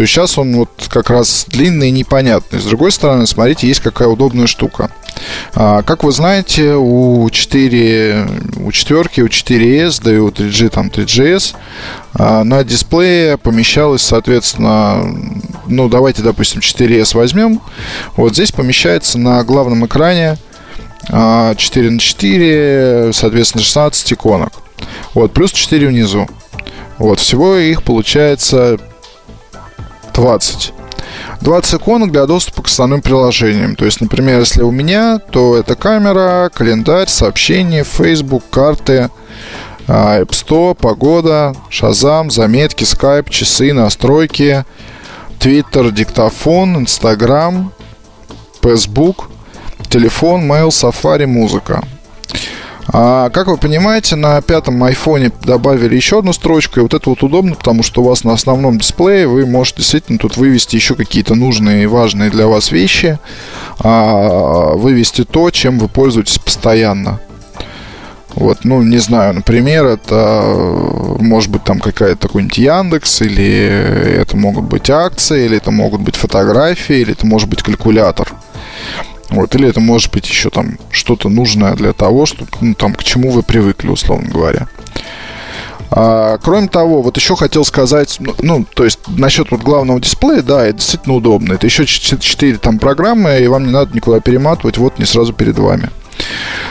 То 0.00 0.02
есть 0.02 0.14
сейчас 0.14 0.38
он 0.38 0.56
вот 0.56 0.70
как 0.88 1.10
раз 1.10 1.44
длинный 1.46 1.88
и 1.88 1.90
непонятный. 1.90 2.58
С 2.58 2.64
другой 2.64 2.90
стороны, 2.90 3.26
смотрите, 3.26 3.68
есть 3.68 3.80
какая 3.80 4.08
удобная 4.08 4.46
штука. 4.46 4.90
А, 5.54 5.82
как 5.82 6.04
вы 6.04 6.12
знаете, 6.12 6.72
у 6.74 7.28
4, 7.28 8.26
у 8.64 8.72
4, 8.72 8.98
у 8.98 9.26
4S, 9.26 10.00
да 10.02 10.14
и 10.14 10.16
у 10.16 10.30
3G, 10.30 10.70
там 10.70 10.88
3GS, 10.88 11.54
а, 12.14 12.44
на 12.44 12.64
дисплее 12.64 13.36
помещалось, 13.36 14.00
соответственно, 14.00 15.04
ну, 15.66 15.90
давайте, 15.90 16.22
допустим, 16.22 16.62
4S 16.62 17.14
возьмем. 17.14 17.60
Вот 18.16 18.32
здесь 18.32 18.52
помещается 18.52 19.18
на 19.18 19.44
главном 19.44 19.84
экране 19.84 20.38
4 21.08 21.12
а, 21.12 21.52
на 21.52 21.98
4, 21.98 23.12
соответственно, 23.12 23.62
16 23.62 24.14
иконок. 24.14 24.62
Вот, 25.12 25.34
плюс 25.34 25.52
4 25.52 25.88
внизу. 25.88 26.26
Вот, 26.96 27.18
всего 27.18 27.56
их 27.56 27.82
получается 27.82 28.78
20. 30.14 30.72
20 31.40 31.74
иконок 31.74 32.12
для 32.12 32.26
доступа 32.26 32.62
к 32.62 32.66
основным 32.66 33.02
приложениям. 33.02 33.76
То 33.76 33.84
есть, 33.84 34.00
например, 34.00 34.40
если 34.40 34.62
у 34.62 34.70
меня, 34.70 35.18
то 35.18 35.56
это 35.56 35.74
камера, 35.74 36.50
календарь, 36.52 37.08
сообщения, 37.08 37.84
Facebook, 37.84 38.44
карты, 38.50 39.10
а, 39.88 40.20
App 40.20 40.30
Store, 40.30 40.74
погода, 40.74 41.54
Shazam, 41.70 42.30
заметки, 42.30 42.84
Skype, 42.84 43.30
часы, 43.30 43.72
настройки, 43.72 44.64
Twitter, 45.40 45.90
диктофон, 45.90 46.84
Instagram, 46.84 47.70
Facebook, 48.62 49.30
телефон, 49.88 50.50
mail, 50.50 50.68
Safari, 50.68 51.26
музыка. 51.26 51.82
А, 52.92 53.30
как 53.30 53.46
вы 53.46 53.56
понимаете, 53.56 54.16
на 54.16 54.40
пятом 54.40 54.82
айфоне 54.82 55.30
добавили 55.44 55.94
еще 55.94 56.18
одну 56.18 56.32
строчку, 56.32 56.80
и 56.80 56.82
вот 56.82 56.92
это 56.92 57.08
вот 57.08 57.22
удобно, 57.22 57.54
потому 57.54 57.82
что 57.84 58.02
у 58.02 58.04
вас 58.04 58.24
на 58.24 58.32
основном 58.32 58.78
дисплее 58.78 59.28
вы 59.28 59.46
можете 59.46 59.78
действительно 59.78 60.18
тут 60.18 60.36
вывести 60.36 60.74
еще 60.74 60.96
какие-то 60.96 61.36
нужные 61.36 61.84
и 61.84 61.86
важные 61.86 62.30
для 62.30 62.48
вас 62.48 62.72
вещи, 62.72 63.18
а, 63.78 64.74
вывести 64.74 65.24
то, 65.24 65.50
чем 65.50 65.78
вы 65.78 65.88
пользуетесь 65.88 66.38
постоянно. 66.38 67.20
Вот, 68.34 68.64
ну, 68.64 68.82
не 68.82 68.98
знаю, 68.98 69.34
например, 69.34 69.86
это 69.86 70.44
может 71.20 71.50
быть 71.50 71.64
там 71.64 71.80
какая-то 71.80 72.28
какой-нибудь 72.28 72.58
Яндекс, 72.58 73.22
или 73.22 74.20
это 74.20 74.36
могут 74.36 74.64
быть 74.64 74.88
акции, 74.88 75.46
или 75.46 75.56
это 75.56 75.70
могут 75.70 76.00
быть 76.00 76.16
фотографии, 76.16 76.96
или 76.96 77.12
это 77.12 77.26
может 77.26 77.48
быть 77.48 77.62
калькулятор. 77.62 78.32
Вот, 79.40 79.54
или 79.54 79.66
это 79.66 79.80
может 79.80 80.12
быть 80.12 80.28
еще 80.28 80.50
там 80.50 80.76
что-то 80.90 81.30
нужное 81.30 81.74
для 81.74 81.94
того, 81.94 82.26
что, 82.26 82.44
ну, 82.60 82.74
там, 82.74 82.92
к 82.92 83.02
чему 83.02 83.30
вы 83.30 83.42
привыкли, 83.42 83.88
условно 83.88 84.28
говоря. 84.28 84.68
А, 85.90 86.36
кроме 86.42 86.68
того, 86.68 87.00
вот 87.00 87.16
еще 87.16 87.36
хотел 87.36 87.64
сказать, 87.64 88.18
ну, 88.20 88.34
ну, 88.42 88.66
то 88.74 88.84
есть 88.84 88.98
насчет 89.08 89.50
вот 89.50 89.62
главного 89.62 89.98
дисплея, 89.98 90.42
да, 90.42 90.66
это 90.66 90.76
действительно 90.76 91.14
удобно. 91.14 91.54
Это 91.54 91.66
еще 91.66 91.86
4 91.86 92.58
там 92.58 92.78
программы, 92.78 93.40
и 93.40 93.46
вам 93.46 93.64
не 93.64 93.72
надо 93.72 93.94
никуда 93.94 94.20
перематывать, 94.20 94.76
вот 94.76 94.98
не 94.98 95.06
сразу 95.06 95.32
перед 95.32 95.58
вами. 95.58 95.88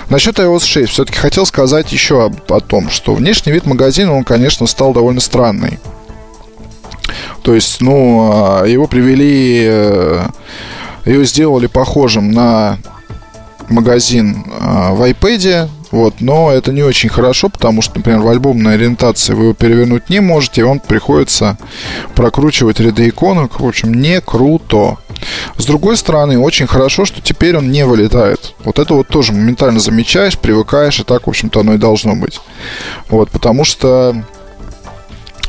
Насчет 0.09 0.37
iOS 0.37 0.63
6 0.63 0.91
все-таки 0.91 1.17
хотел 1.17 1.47
сказать 1.47 1.91
еще 1.91 2.23
об, 2.23 2.53
о 2.53 2.59
том, 2.59 2.91
что 2.91 3.15
внешний 3.15 3.51
вид 3.51 3.65
магазина, 3.65 4.15
он, 4.15 4.23
конечно, 4.23 4.67
стал 4.67 4.93
довольно 4.93 5.21
странный. 5.21 5.79
То 7.41 7.55
есть, 7.55 7.81
ну, 7.81 8.29
а, 8.31 8.65
его 8.65 8.85
привели 8.85 9.63
э, 9.65 10.27
ее 11.09 11.25
сделали 11.25 11.67
похожим 11.67 12.31
на 12.31 12.77
магазин 13.69 14.45
э, 14.45 14.93
в 14.93 15.01
iPad, 15.09 15.69
вот, 15.91 16.15
но 16.21 16.51
это 16.51 16.71
не 16.71 16.83
очень 16.83 17.09
хорошо, 17.09 17.49
потому 17.49 17.81
что, 17.81 17.97
например, 17.97 18.19
в 18.19 18.27
альбомной 18.27 18.75
ориентации 18.75 19.33
вы 19.33 19.45
его 19.45 19.53
перевернуть 19.53 20.09
не 20.09 20.19
можете, 20.19 20.61
и 20.61 20.63
вам 20.63 20.79
приходится 20.79 21.57
прокручивать 22.15 22.79
ряды 22.79 23.09
иконок. 23.09 23.59
В 23.59 23.67
общем, 23.67 23.93
не 23.93 24.21
круто. 24.21 24.97
С 25.57 25.65
другой 25.65 25.97
стороны, 25.97 26.39
очень 26.39 26.67
хорошо, 26.67 27.05
что 27.05 27.21
теперь 27.21 27.57
он 27.57 27.71
не 27.71 27.85
вылетает. 27.85 28.53
Вот 28.63 28.77
это 28.77 28.93
вот 28.93 29.07
тоже 29.07 29.33
моментально 29.33 29.79
замечаешь, 29.79 30.37
привыкаешь, 30.37 30.99
и 30.99 31.03
так, 31.03 31.25
в 31.25 31.29
общем-то, 31.29 31.61
оно 31.61 31.73
и 31.73 31.77
должно 31.77 32.15
быть. 32.15 32.39
Вот, 33.09 33.31
потому 33.31 33.65
что 33.65 34.23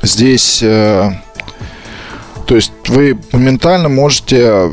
здесь... 0.03 0.61
Э, 0.63 1.13
то 2.51 2.57
есть 2.57 2.73
вы 2.89 3.17
моментально 3.31 3.89
можете, 3.89 4.69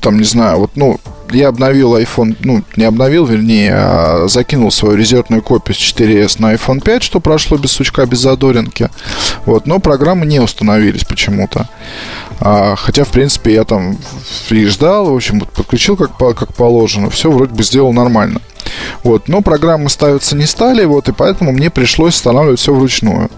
там, 0.00 0.16
не 0.16 0.24
знаю, 0.24 0.60
вот, 0.60 0.70
ну, 0.74 0.98
я 1.32 1.48
обновил 1.48 1.94
iPhone, 1.98 2.34
ну, 2.40 2.64
не 2.76 2.84
обновил, 2.84 3.26
вернее, 3.26 3.74
а 3.74 4.24
закинул 4.26 4.70
свою 4.70 4.96
резервную 4.96 5.42
копию 5.42 5.74
с 5.74 5.78
4S 5.78 6.40
на 6.40 6.54
iPhone 6.54 6.80
5, 6.80 7.02
что 7.02 7.20
прошло 7.20 7.58
без 7.58 7.72
сучка, 7.72 8.06
без 8.06 8.20
задоринки. 8.20 8.88
Вот, 9.44 9.66
но 9.66 9.80
программы 9.80 10.24
не 10.24 10.40
установились 10.40 11.04
почему-то. 11.04 11.68
А, 12.40 12.74
хотя, 12.74 13.04
в 13.04 13.08
принципе, 13.08 13.52
я 13.52 13.64
там 13.64 13.98
и 14.48 14.64
ждал, 14.64 15.10
в 15.10 15.14
общем, 15.14 15.40
подключил 15.40 15.98
как, 15.98 16.16
как 16.16 16.54
положено, 16.54 17.10
все 17.10 17.30
вроде 17.30 17.52
бы 17.52 17.62
сделал 17.62 17.92
нормально. 17.92 18.40
Вот, 19.04 19.28
но 19.28 19.42
программы 19.42 19.90
ставиться 19.90 20.36
не 20.36 20.46
стали, 20.46 20.86
вот, 20.86 21.10
и 21.10 21.12
поэтому 21.12 21.52
мне 21.52 21.68
пришлось 21.68 22.14
устанавливать 22.14 22.60
все 22.60 22.72
вручную. 22.72 23.30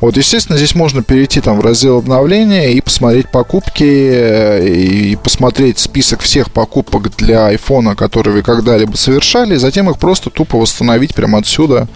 Вот, 0.00 0.16
естественно, 0.16 0.58
здесь 0.58 0.74
можно 0.74 1.02
перейти 1.02 1.40
там 1.40 1.58
в 1.58 1.64
раздел 1.64 1.98
обновления 1.98 2.72
и 2.72 2.80
посмотреть 2.80 3.30
покупки, 3.30 3.84
э, 3.84 4.66
и 4.66 5.16
посмотреть 5.16 5.78
список 5.78 6.20
всех 6.20 6.50
покупок 6.50 7.14
для 7.16 7.52
iPhone, 7.52 7.94
которые 7.94 8.34
вы 8.34 8.42
когда-либо 8.42 8.96
совершали, 8.96 9.54
и 9.54 9.58
затем 9.58 9.90
их 9.90 9.98
просто 9.98 10.30
тупо 10.30 10.58
восстановить 10.58 11.14
прямо 11.14 11.38
отсюда 11.38 11.88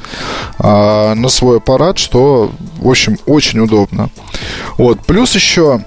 э, 0.59 1.15
на 1.15 1.29
свой 1.29 1.59
аппарат, 1.59 1.99
что, 1.99 2.53
в 2.79 2.89
общем, 2.89 3.19
очень 3.27 3.61
удобно. 3.61 4.11
Вот, 4.77 5.01
плюс 5.07 5.35
еще 5.35 5.85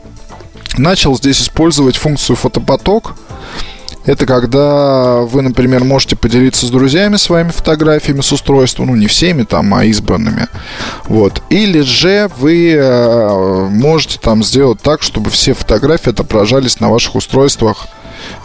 начал 0.77 1.15
здесь 1.17 1.41
использовать 1.41 1.97
функцию 1.97 2.36
фотопоток, 2.36 3.15
это 4.06 4.26
когда 4.26 5.22
вы, 5.22 5.42
например, 5.42 5.84
можете 5.84 6.16
поделиться 6.16 6.66
с 6.66 6.70
друзьями 6.70 7.16
своими 7.16 7.50
фотографиями 7.50 8.22
с 8.22 8.32
устройства, 8.32 8.84
ну 8.84 8.96
не 8.96 9.08
всеми 9.08 9.44
там, 9.44 9.74
а 9.74 9.86
избранными. 9.86 10.48
Вот. 11.06 11.42
Или 11.50 11.82
же 11.82 12.30
вы 12.38 12.74
э, 12.74 13.68
можете 13.70 14.20
там 14.20 14.44
сделать 14.44 14.82
так, 14.82 15.02
чтобы 15.02 15.30
все 15.30 15.54
фотографии 15.54 16.10
отображались 16.10 16.80
на 16.80 16.89
ваших 16.89 17.16
устройствах, 17.16 17.88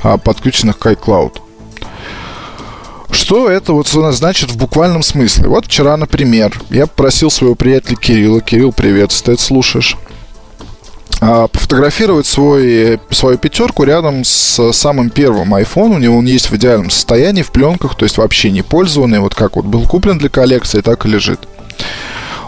э, 0.04 0.16
подключенных 0.18 0.78
к 0.78 0.86
iCloud. 0.86 1.40
Что 3.10 3.50
это 3.50 3.72
вот 3.72 3.88
значит 3.88 4.50
в 4.50 4.56
буквальном 4.56 5.02
смысле? 5.02 5.48
Вот 5.48 5.66
вчера, 5.66 5.96
например, 5.96 6.60
я 6.70 6.86
попросил 6.86 7.30
своего 7.30 7.54
приятеля 7.54 7.96
Кирилла. 7.96 8.40
Кирилл, 8.40 8.72
привет, 8.72 9.10
ты 9.24 9.32
это 9.32 9.42
слушаешь. 9.42 9.96
А, 11.20 11.48
пофотографировать 11.48 12.26
свой, 12.26 13.00
свою 13.10 13.38
пятерку 13.38 13.82
рядом 13.84 14.24
с 14.24 14.72
самым 14.72 15.10
первым 15.10 15.54
iPhone. 15.54 15.96
У 15.96 15.98
него 15.98 16.18
он 16.18 16.26
есть 16.26 16.50
в 16.50 16.56
идеальном 16.56 16.90
состоянии, 16.90 17.42
в 17.42 17.50
пленках, 17.50 17.96
то 17.96 18.04
есть 18.04 18.18
вообще 18.18 18.50
не 18.50 18.62
пользованный, 18.62 19.18
вот 19.18 19.34
как 19.34 19.56
вот 19.56 19.64
был 19.64 19.86
куплен 19.86 20.18
для 20.18 20.28
коллекции, 20.28 20.80
так 20.80 21.06
и 21.06 21.08
лежит. 21.08 21.40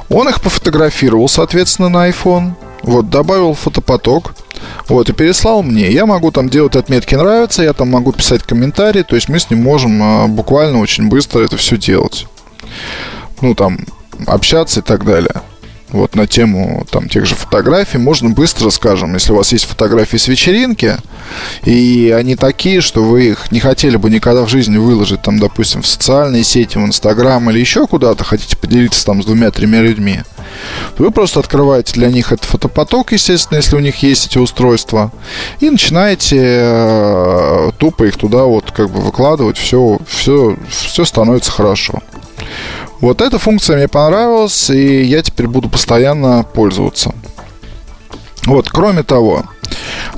Он 0.09 0.29
их 0.29 0.41
пофотографировал, 0.41 1.29
соответственно, 1.29 1.89
на 1.89 2.09
iPhone, 2.09 2.53
вот, 2.83 3.11
добавил 3.11 3.55
фотопоток, 3.55 4.35
вот, 4.89 5.09
и 5.09 5.13
переслал 5.13 5.63
мне. 5.63 5.91
Я 5.91 6.07
могу 6.07 6.31
там 6.31 6.49
делать 6.49 6.77
отметки 6.77 7.15
нравится, 7.15 7.63
я 7.63 7.73
там 7.73 7.89
могу 7.89 8.13
писать 8.13 8.43
комментарии, 8.43 9.03
то 9.03 9.17
есть 9.17 9.29
мы 9.29 9.39
с 9.39 9.51
ним 9.51 9.63
можем 9.63 10.03
а, 10.03 10.27
буквально 10.27 10.79
очень 10.79 11.09
быстро 11.09 11.41
это 11.41 11.57
все 11.57 11.77
делать. 11.77 12.27
Ну, 13.41 13.55
там, 13.55 13.79
общаться 14.27 14.81
и 14.81 14.83
так 14.83 15.05
далее. 15.05 15.43
Вот 15.93 16.15
на 16.15 16.27
тему 16.27 16.87
там 16.91 17.09
тех 17.09 17.27
же 17.27 17.35
фотографий, 17.35 17.99
можно 17.99 18.31
быстро, 18.31 18.71
скажем, 18.71 19.15
если 19.15 19.33
у 19.33 19.37
вас 19.37 19.53
есть 19.53 19.65
фотографии 19.65 20.17
с 20.17 20.29
вечеринки, 20.29 20.97
и 21.65 22.15
они 22.17 22.37
такие, 22.37 22.81
что 22.81 23.03
вы 23.03 23.29
их 23.29 23.53
не 23.53 23.61
хотели 23.61 23.97
бы 23.97 24.11
никогда 24.11 24.45
в 24.45 24.49
жизни 24.49 24.79
выложить, 24.79 25.23
там, 25.23 25.39
допустим, 25.39 25.83
в 25.83 25.87
социальные 25.87 26.45
сети, 26.45 26.79
в 26.79 26.85
Инстаграм 26.85 27.49
или 27.51 27.59
еще 27.59 27.87
куда-то, 27.87 28.25
хотите 28.25 28.57
поделиться 28.57 29.05
там 29.05 29.23
с 29.23 29.27
двумя-тремя 29.27 29.83
людьми, 29.83 30.23
вы 30.99 31.11
просто 31.11 31.41
открываете 31.41 31.95
для 31.95 32.09
них 32.09 32.33
этот 32.33 32.45
фотопоток, 32.45 33.13
естественно, 33.13 33.59
если 33.59 33.77
у 33.77 33.81
них 33.81 34.03
есть 34.03 34.27
эти 34.27 34.39
устройства, 34.39 35.13
и 35.61 35.71
начинаете 35.71 36.39
э, 36.41 37.71
тупо 37.79 38.05
их 38.05 38.17
туда 38.17 38.45
вот 38.45 38.71
как 38.71 38.91
бы 38.91 39.01
выкладывать, 39.01 39.59
все, 39.59 39.99
все, 40.07 40.57
все 40.69 41.05
становится 41.05 41.51
хорошо. 41.51 42.01
Вот 43.01 43.23
эта 43.23 43.39
функция 43.39 43.77
мне 43.77 43.89
понравилась, 43.89 44.69
и 44.69 45.03
я 45.03 45.23
теперь 45.23 45.47
буду 45.47 45.69
постоянно 45.71 46.43
пользоваться. 46.43 47.15
Вот, 48.45 48.69
кроме 48.69 49.03
того, 49.03 49.45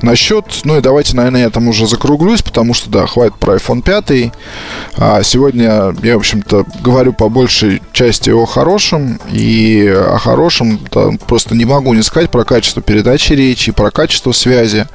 насчет, 0.01 0.45
ну 0.65 0.77
и 0.77 0.81
давайте, 0.81 1.15
наверное, 1.15 1.43
я 1.43 1.49
там 1.49 1.67
уже 1.67 1.87
закруглюсь, 1.87 2.41
потому 2.41 2.73
что, 2.73 2.89
да, 2.89 3.07
хватит 3.07 3.35
про 3.35 3.55
iPhone 3.55 3.81
5. 3.81 4.31
А 4.97 5.23
сегодня 5.23 5.95
я, 6.03 6.15
в 6.15 6.19
общем-то, 6.19 6.65
говорю 6.81 7.13
по 7.13 7.29
большей 7.29 7.81
части 7.93 8.29
о 8.31 8.45
хорошем, 8.45 9.19
и 9.31 9.87
о 9.87 10.17
хорошем 10.17 10.79
да, 10.91 11.11
просто 11.25 11.55
не 11.55 11.65
могу 11.65 11.93
не 11.93 12.03
сказать 12.03 12.31
про 12.31 12.43
качество 12.43 12.81
передачи 12.81 13.33
речи, 13.33 13.71
про 13.71 13.91
качество 13.91 14.33
связи. 14.33 14.87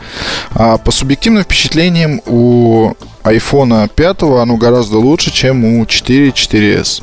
А 0.50 0.76
по 0.76 0.90
субъективным 0.90 1.42
впечатлениям 1.42 2.20
у 2.26 2.92
iPhone 3.24 3.90
5 3.94 4.22
оно 4.22 4.56
гораздо 4.56 4.98
лучше, 4.98 5.30
чем 5.30 5.64
у 5.64 5.86
4 5.86 6.30
4S. 6.30 7.02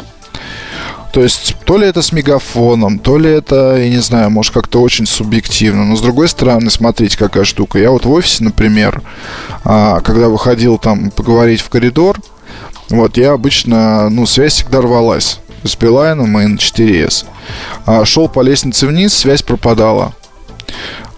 То 1.16 1.24
есть, 1.24 1.56
то 1.64 1.78
ли 1.78 1.88
это 1.88 2.02
с 2.02 2.12
мегафоном, 2.12 3.00
то 3.00 3.18
ли 3.18 3.32
это, 3.32 3.78
я 3.78 3.90
не 3.90 4.00
знаю, 4.00 4.30
может 4.30 4.54
как-то 4.54 4.82
очень 4.82 5.06
субъективно. 5.06 5.86
Но 5.86 5.96
с 5.96 6.02
другой 6.02 6.28
стороны, 6.28 6.70
смотрите, 6.70 7.18
какая 7.18 7.46
штука. 7.46 7.80
Я 7.80 7.92
вот 7.92 8.04
в 8.04 8.12
офисе, 8.12 8.44
например, 8.44 9.02
а, 9.64 10.02
когда 10.02 10.28
выходил 10.28 10.78
там 10.78 11.12
поговорить 11.12 11.62
в 11.62 11.70
коридор, 11.70 12.20
вот, 12.90 13.16
я 13.16 13.32
обычно, 13.32 14.10
ну, 14.10 14.26
связь 14.26 14.56
всегда 14.56 14.82
рвалась 14.82 15.40
с 15.64 15.78
Билайном 15.78 16.38
и 16.38 16.48
на 16.48 16.58
4S. 16.58 17.26
А, 17.86 18.04
шел 18.04 18.28
по 18.28 18.42
лестнице 18.42 18.86
вниз, 18.86 19.14
связь 19.14 19.42
пропадала. 19.42 20.14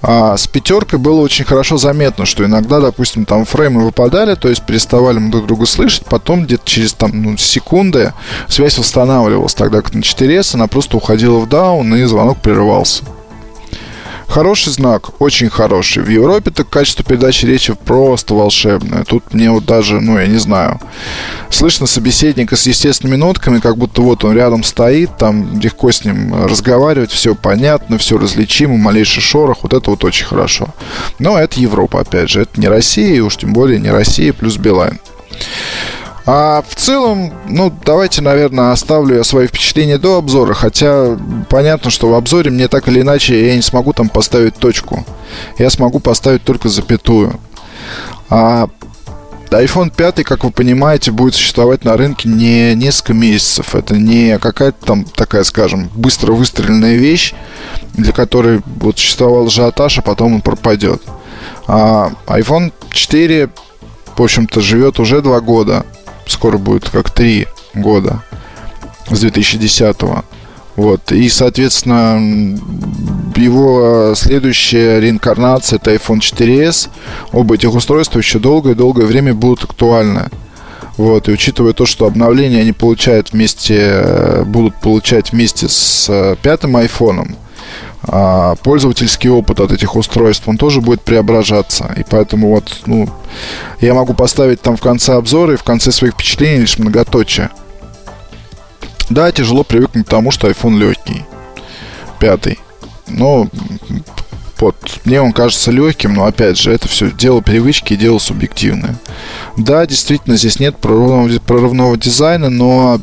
А 0.09 0.37
с 0.37 0.47
пятеркой 0.47 0.99
было 0.99 1.19
очень 1.19 1.43
хорошо 1.43 1.75
заметно, 1.75 2.25
что 2.25 2.45
иногда, 2.45 2.79
допустим, 2.79 3.25
там 3.25 3.43
фреймы 3.43 3.83
выпадали, 3.83 4.35
то 4.35 4.47
есть 4.47 4.65
переставали 4.65 5.19
мы 5.19 5.31
друг 5.31 5.47
друга 5.47 5.65
слышать, 5.65 6.05
потом 6.05 6.45
где-то 6.45 6.63
через 6.63 6.93
там 6.93 7.11
ну, 7.21 7.35
секунды 7.35 8.13
связь 8.47 8.77
восстанавливалась, 8.77 9.53
тогда 9.53 9.81
как 9.81 9.93
на 9.93 9.99
4S 9.99 10.55
она 10.55 10.67
просто 10.67 10.95
уходила 10.95 11.39
в 11.39 11.49
даун 11.49 11.93
и 11.93 12.05
звонок 12.05 12.37
прерывался. 12.37 13.03
Хороший 14.27 14.73
знак, 14.73 15.21
очень 15.21 15.49
хороший. 15.49 16.03
В 16.03 16.09
Европе 16.09 16.51
так 16.51 16.69
качество 16.69 17.03
передачи 17.03 17.45
речи 17.45 17.73
просто 17.73 18.33
волшебное. 18.33 19.05
Тут 19.05 19.33
мне 19.33 19.49
вот 19.49 19.65
даже, 19.65 20.01
ну, 20.01 20.19
я 20.19 20.27
не 20.27 20.37
знаю, 20.37 20.79
слышно 21.49 21.87
собеседника 21.87 22.57
с 22.57 22.67
естественными 22.67 23.15
нотками, 23.15 23.59
как 23.59 23.77
будто 23.77 24.01
вот 24.01 24.25
он 24.25 24.35
рядом 24.35 24.63
стоит, 24.63 25.17
там 25.17 25.59
легко 25.59 25.91
с 25.91 26.03
ним 26.03 26.45
разговаривать, 26.45 27.11
все 27.11 27.35
понятно, 27.35 27.97
все 27.97 28.17
различимо, 28.17 28.77
малейший 28.77 29.23
шорох, 29.23 29.59
вот 29.63 29.73
это 29.73 29.89
вот 29.89 30.03
очень 30.03 30.25
хорошо. 30.25 30.67
Но 31.19 31.39
это 31.39 31.59
Европа, 31.59 32.01
опять 32.01 32.29
же, 32.29 32.41
это 32.41 32.59
не 32.59 32.67
Россия, 32.67 33.15
и 33.15 33.21
уж 33.21 33.37
тем 33.37 33.53
более 33.53 33.79
не 33.79 33.91
Россия 33.91 34.33
плюс 34.33 34.57
Билайн. 34.57 34.99
А 36.29 36.61
в 36.67 36.75
целом, 36.75 37.31
ну, 37.47 37.73
давайте, 37.85 38.21
наверное, 38.21 38.73
оставлю 38.73 39.15
я 39.15 39.23
свои 39.23 39.47
впечатления 39.47 39.97
до 39.97 40.17
обзора, 40.17 40.53
хотя 40.53 41.17
понятно, 41.49 41.89
что 41.89 42.09
в 42.09 42.15
обзоре 42.15 42.51
мне 42.51 42.67
так 42.67 42.89
или 42.89 42.99
иначе 42.99 43.47
я 43.47 43.55
не 43.55 43.61
смогу 43.61 43.93
там 43.93 44.09
поставить 44.09 44.55
точку. 44.57 45.05
Я 45.57 45.69
смогу 45.69 45.99
поставить 45.99 46.43
только 46.43 46.67
запятую. 46.67 47.39
А 48.29 48.67
iPhone 49.51 49.89
5, 49.95 50.25
как 50.25 50.43
вы 50.43 50.51
понимаете, 50.51 51.11
будет 51.11 51.33
существовать 51.33 51.85
на 51.85 51.95
рынке 51.95 52.27
не 52.27 52.75
несколько 52.75 53.13
месяцев. 53.13 53.73
Это 53.73 53.95
не 53.95 54.37
какая-то 54.37 54.85
там 54.85 55.05
такая, 55.05 55.45
скажем, 55.45 55.89
быстро 55.95 56.33
выстреленная 56.33 56.95
вещь, 56.95 57.35
для 57.93 58.11
которой 58.11 58.61
вот 58.65 58.99
существовал 58.99 59.47
ажиотаж, 59.47 59.99
а 59.99 60.01
потом 60.01 60.35
он 60.35 60.41
пропадет. 60.41 61.01
А 61.67 62.11
iPhone 62.25 62.73
4, 62.91 63.49
в 64.17 64.21
общем-то, 64.21 64.59
живет 64.59 64.99
уже 64.99 65.21
два 65.21 65.39
года 65.39 65.85
скоро 66.31 66.57
будет 66.57 66.89
как 66.89 67.09
три 67.09 67.47
года 67.73 68.23
с 69.09 69.19
2010 69.19 69.97
-го. 69.97 70.23
Вот. 70.75 71.11
И, 71.11 71.27
соответственно, 71.29 72.19
его 73.35 74.13
следующая 74.15 74.99
реинкарнация 74.99 75.77
это 75.77 75.93
iPhone 75.93 76.19
4s. 76.19 76.89
Оба 77.31 77.55
этих 77.55 77.73
устройства 77.73 78.19
еще 78.19 78.37
долгое-долгое 78.39 79.05
время 79.05 79.33
будут 79.33 79.63
актуальны. 79.63 80.29
Вот, 80.97 81.29
и 81.29 81.31
учитывая 81.31 81.73
то, 81.73 81.85
что 81.85 82.07
обновления 82.07 82.61
они 82.61 82.71
получают 82.71 83.31
вместе, 83.31 84.43
будут 84.47 84.75
получать 84.81 85.31
вместе 85.31 85.69
с 85.69 86.07
э, 86.09 86.35
пятым 86.41 86.75
айфоном, 86.75 87.35
а 88.07 88.55
пользовательский 88.55 89.29
опыт 89.29 89.59
от 89.59 89.71
этих 89.71 89.95
устройств, 89.95 90.47
он 90.47 90.57
тоже 90.57 90.81
будет 90.81 91.01
преображаться. 91.01 91.93
И 91.97 92.03
поэтому 92.09 92.49
вот, 92.49 92.81
ну, 92.85 93.09
я 93.81 93.93
могу 93.93 94.13
поставить 94.13 94.61
там 94.61 94.77
в 94.77 94.81
конце 94.81 95.15
обзора 95.15 95.53
и 95.53 95.57
в 95.57 95.63
конце 95.63 95.91
своих 95.91 96.13
впечатлений 96.13 96.61
лишь 96.61 96.79
многоточие. 96.79 97.49
Да, 99.09 99.31
тяжело 99.31 99.63
привыкнуть 99.63 100.05
к 100.05 100.09
тому, 100.09 100.31
что 100.31 100.49
iPhone 100.49 100.77
легкий. 100.77 101.25
Пятый. 102.19 102.59
Но 103.07 103.47
вот, 104.59 104.75
мне 105.05 105.21
он 105.21 105.33
кажется 105.33 105.71
легким, 105.71 106.15
но 106.15 106.25
опять 106.25 106.57
же, 106.57 106.71
это 106.71 106.87
все 106.87 107.11
дело 107.11 107.41
привычки 107.41 107.93
и 107.93 107.97
дело 107.97 108.17
субъективное. 108.17 108.95
Да, 109.55 109.85
действительно, 109.85 110.35
здесь 110.35 110.59
нет 110.59 110.77
прорывного, 110.77 111.29
прорывного 111.39 111.97
дизайна, 111.97 112.49
но 112.49 112.99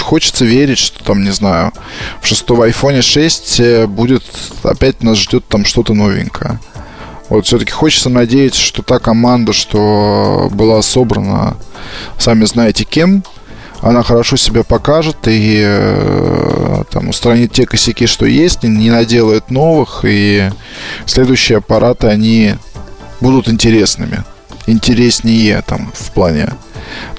хочется 0.00 0.44
верить, 0.44 0.78
что 0.78 1.02
там, 1.02 1.24
не 1.24 1.30
знаю, 1.30 1.72
в 2.20 2.26
шестом 2.26 2.62
iPhone 2.62 3.02
6 3.02 3.60
э, 3.60 3.86
будет, 3.86 4.22
опять 4.62 5.02
нас 5.02 5.18
ждет 5.18 5.46
там 5.48 5.64
что-то 5.64 5.94
новенькое. 5.94 6.60
Вот 7.28 7.46
все-таки 7.46 7.72
хочется 7.72 8.10
надеяться, 8.10 8.60
что 8.60 8.82
та 8.82 8.98
команда, 8.98 9.52
что 9.52 10.48
была 10.52 10.82
собрана, 10.82 11.56
сами 12.18 12.44
знаете 12.44 12.84
кем, 12.84 13.24
она 13.80 14.02
хорошо 14.02 14.36
себя 14.36 14.62
покажет 14.62 15.16
и 15.26 15.60
э, 15.64 16.84
там 16.90 17.08
устранит 17.08 17.52
те 17.52 17.66
косяки, 17.66 18.06
что 18.06 18.26
есть, 18.26 18.62
не 18.62 18.90
наделает 18.90 19.50
новых, 19.50 20.04
и 20.04 20.50
следующие 21.06 21.58
аппараты, 21.58 22.06
они 22.06 22.54
будут 23.20 23.48
интересными. 23.48 24.24
Интереснее 24.66 25.62
там 25.66 25.92
в 25.94 26.12
плане 26.12 26.50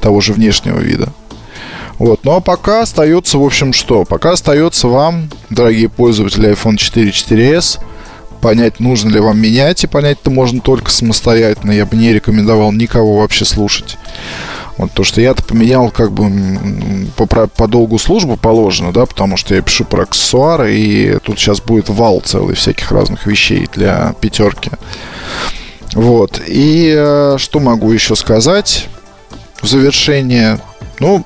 того 0.02 0.22
же 0.22 0.34
внешнего 0.34 0.80
вида. 0.80 1.12
Вот. 1.98 2.22
Ну 2.24 2.32
а 2.34 2.40
пока 2.42 2.82
остается, 2.82 3.38
в 3.38 3.44
общем, 3.44 3.74
что? 3.74 4.04
Пока 4.04 4.32
остается 4.32 4.88
вам, 4.88 5.30
дорогие 5.50 5.90
пользователи 5.90 6.52
iPhone 6.52 6.78
4 6.78 7.10
4S, 7.10 7.80
понять, 8.42 8.80
нужно 8.80 9.10
ли 9.10 9.20
вам 9.20 9.40
менять, 9.40 9.84
и 9.84 9.88
понять 9.88 10.20
это 10.22 10.30
можно 10.30 10.60
только 10.62 10.92
самостоятельно. 10.92 11.72
Я 11.72 11.86
бы 11.86 11.96
не 11.98 12.14
рекомендовал 12.14 12.72
никого 12.72 13.20
вообще 13.20 13.46
слушать. 13.46 13.98
Вот 14.78 14.92
то, 14.92 15.06
что 15.06 15.22
я-то 15.22 15.42
поменял 15.42 15.90
как 15.90 16.12
бы 16.12 16.30
по, 17.16 17.26
по 17.48 17.68
долгу 17.68 17.98
службы 17.98 18.36
положено, 18.36 18.92
да, 18.92 19.06
потому 19.06 19.38
что 19.38 19.56
я 19.56 19.62
пишу 19.62 19.86
про 19.86 20.04
аксессуары, 20.04 20.76
и 20.76 21.18
тут 21.24 21.40
сейчас 21.40 21.62
будет 21.62 21.88
вал 21.88 22.22
целый 22.24 22.56
всяких 22.56 22.92
разных 22.92 23.26
вещей 23.26 23.70
для 23.74 24.14
пятерки. 24.20 24.72
Вот. 25.94 26.42
И 26.46 26.94
э, 26.96 27.38
что 27.40 27.60
могу 27.62 27.92
еще 27.94 28.18
сказать 28.18 28.90
в 29.62 29.68
завершение? 29.68 30.60
Ну, 31.00 31.26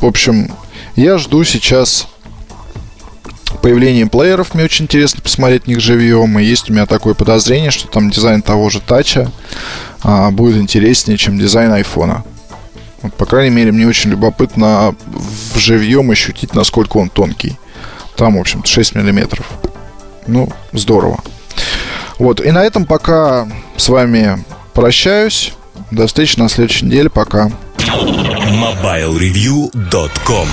в 0.00 0.06
общем, 0.06 0.50
я 0.96 1.18
жду 1.18 1.44
сейчас 1.44 2.08
появления 3.62 4.06
плееров. 4.06 4.54
Мне 4.54 4.64
очень 4.64 4.84
интересно 4.84 5.20
посмотреть 5.22 5.66
на 5.66 5.70
них 5.70 5.80
живьем. 5.80 6.38
И 6.38 6.44
есть 6.44 6.70
у 6.70 6.72
меня 6.72 6.86
такое 6.86 7.14
подозрение, 7.14 7.70
что 7.70 7.88
там 7.88 8.10
дизайн 8.10 8.42
того 8.42 8.70
же 8.70 8.80
тача 8.80 9.30
а, 10.02 10.30
будет 10.30 10.56
интереснее, 10.56 11.18
чем 11.18 11.38
дизайн 11.38 11.72
айфона. 11.72 12.24
Вот, 13.02 13.14
по 13.14 13.26
крайней 13.26 13.54
мере, 13.54 13.72
мне 13.72 13.86
очень 13.86 14.10
любопытно 14.10 14.94
в 15.06 15.58
живьем 15.58 16.10
ощутить, 16.10 16.54
насколько 16.54 16.96
он 16.96 17.10
тонкий. 17.10 17.58
Там, 18.16 18.36
в 18.36 18.40
общем 18.40 18.64
6 18.64 18.94
миллиметров. 18.94 19.46
Ну, 20.26 20.48
здорово. 20.72 21.22
Вот, 22.18 22.40
и 22.40 22.50
на 22.50 22.64
этом 22.64 22.84
пока 22.84 23.48
с 23.76 23.88
вами 23.88 24.44
прощаюсь. 24.74 25.52
До 25.90 26.06
встречи 26.06 26.38
на 26.38 26.48
следующей 26.48 26.86
неделе. 26.86 27.08
Пока. 27.08 27.50
MobileReview.com 28.60 30.48